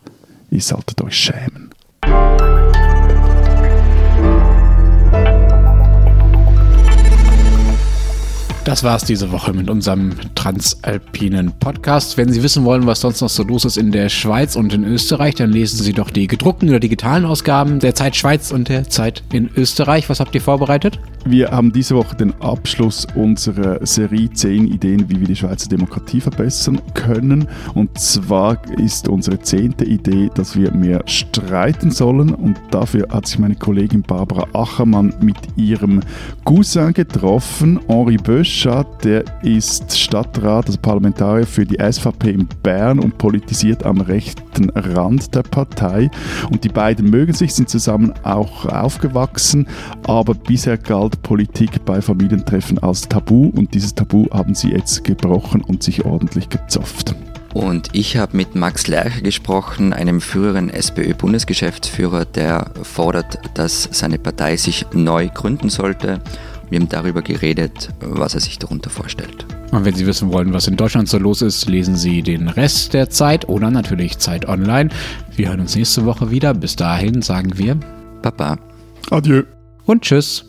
[0.50, 1.71] ihr solltet euch schämen.
[8.64, 12.16] Das war's diese Woche mit unserem transalpinen Podcast.
[12.16, 14.84] Wenn Sie wissen wollen, was sonst noch so los ist in der Schweiz und in
[14.84, 18.88] Österreich, dann lesen Sie doch die gedruckten oder digitalen Ausgaben der Zeit Schweiz und der
[18.88, 20.08] Zeit in Österreich.
[20.08, 21.00] Was habt ihr vorbereitet?
[21.24, 26.20] Wir haben diese Woche den Abschluss unserer Serie 10 Ideen, wie wir die Schweizer Demokratie
[26.20, 27.48] verbessern können.
[27.74, 32.32] Und zwar ist unsere zehnte Idee, dass wir mehr streiten sollen.
[32.32, 36.00] Und dafür hat sich meine Kollegin Barbara Achermann mit ihrem
[36.44, 42.98] Cousin getroffen, Henri Bösch Böschat, der ist Stadtrat, also Parlamentarier für die SVP in Bern
[42.98, 46.10] und politisiert am rechten Rand der Partei.
[46.50, 49.66] Und die beiden mögen sich, sind zusammen auch aufgewachsen,
[50.02, 55.62] aber bisher galt Politik bei Familientreffen als Tabu und dieses Tabu haben sie jetzt gebrochen
[55.62, 57.14] und sich ordentlich gezopft.
[57.54, 64.56] Und ich habe mit Max Lerche gesprochen, einem früheren SPÖ-Bundesgeschäftsführer, der fordert, dass seine Partei
[64.56, 66.20] sich neu gründen sollte
[66.72, 69.44] wir haben darüber geredet, was er sich darunter vorstellt.
[69.72, 72.94] Und wenn Sie wissen wollen, was in Deutschland so los ist, lesen Sie den Rest
[72.94, 74.88] der Zeit oder natürlich Zeit Online.
[75.36, 76.54] Wir hören uns nächste Woche wieder.
[76.54, 77.78] Bis dahin sagen wir
[78.22, 78.56] Papa.
[79.10, 79.42] Adieu.
[79.84, 80.46] Und Tschüss.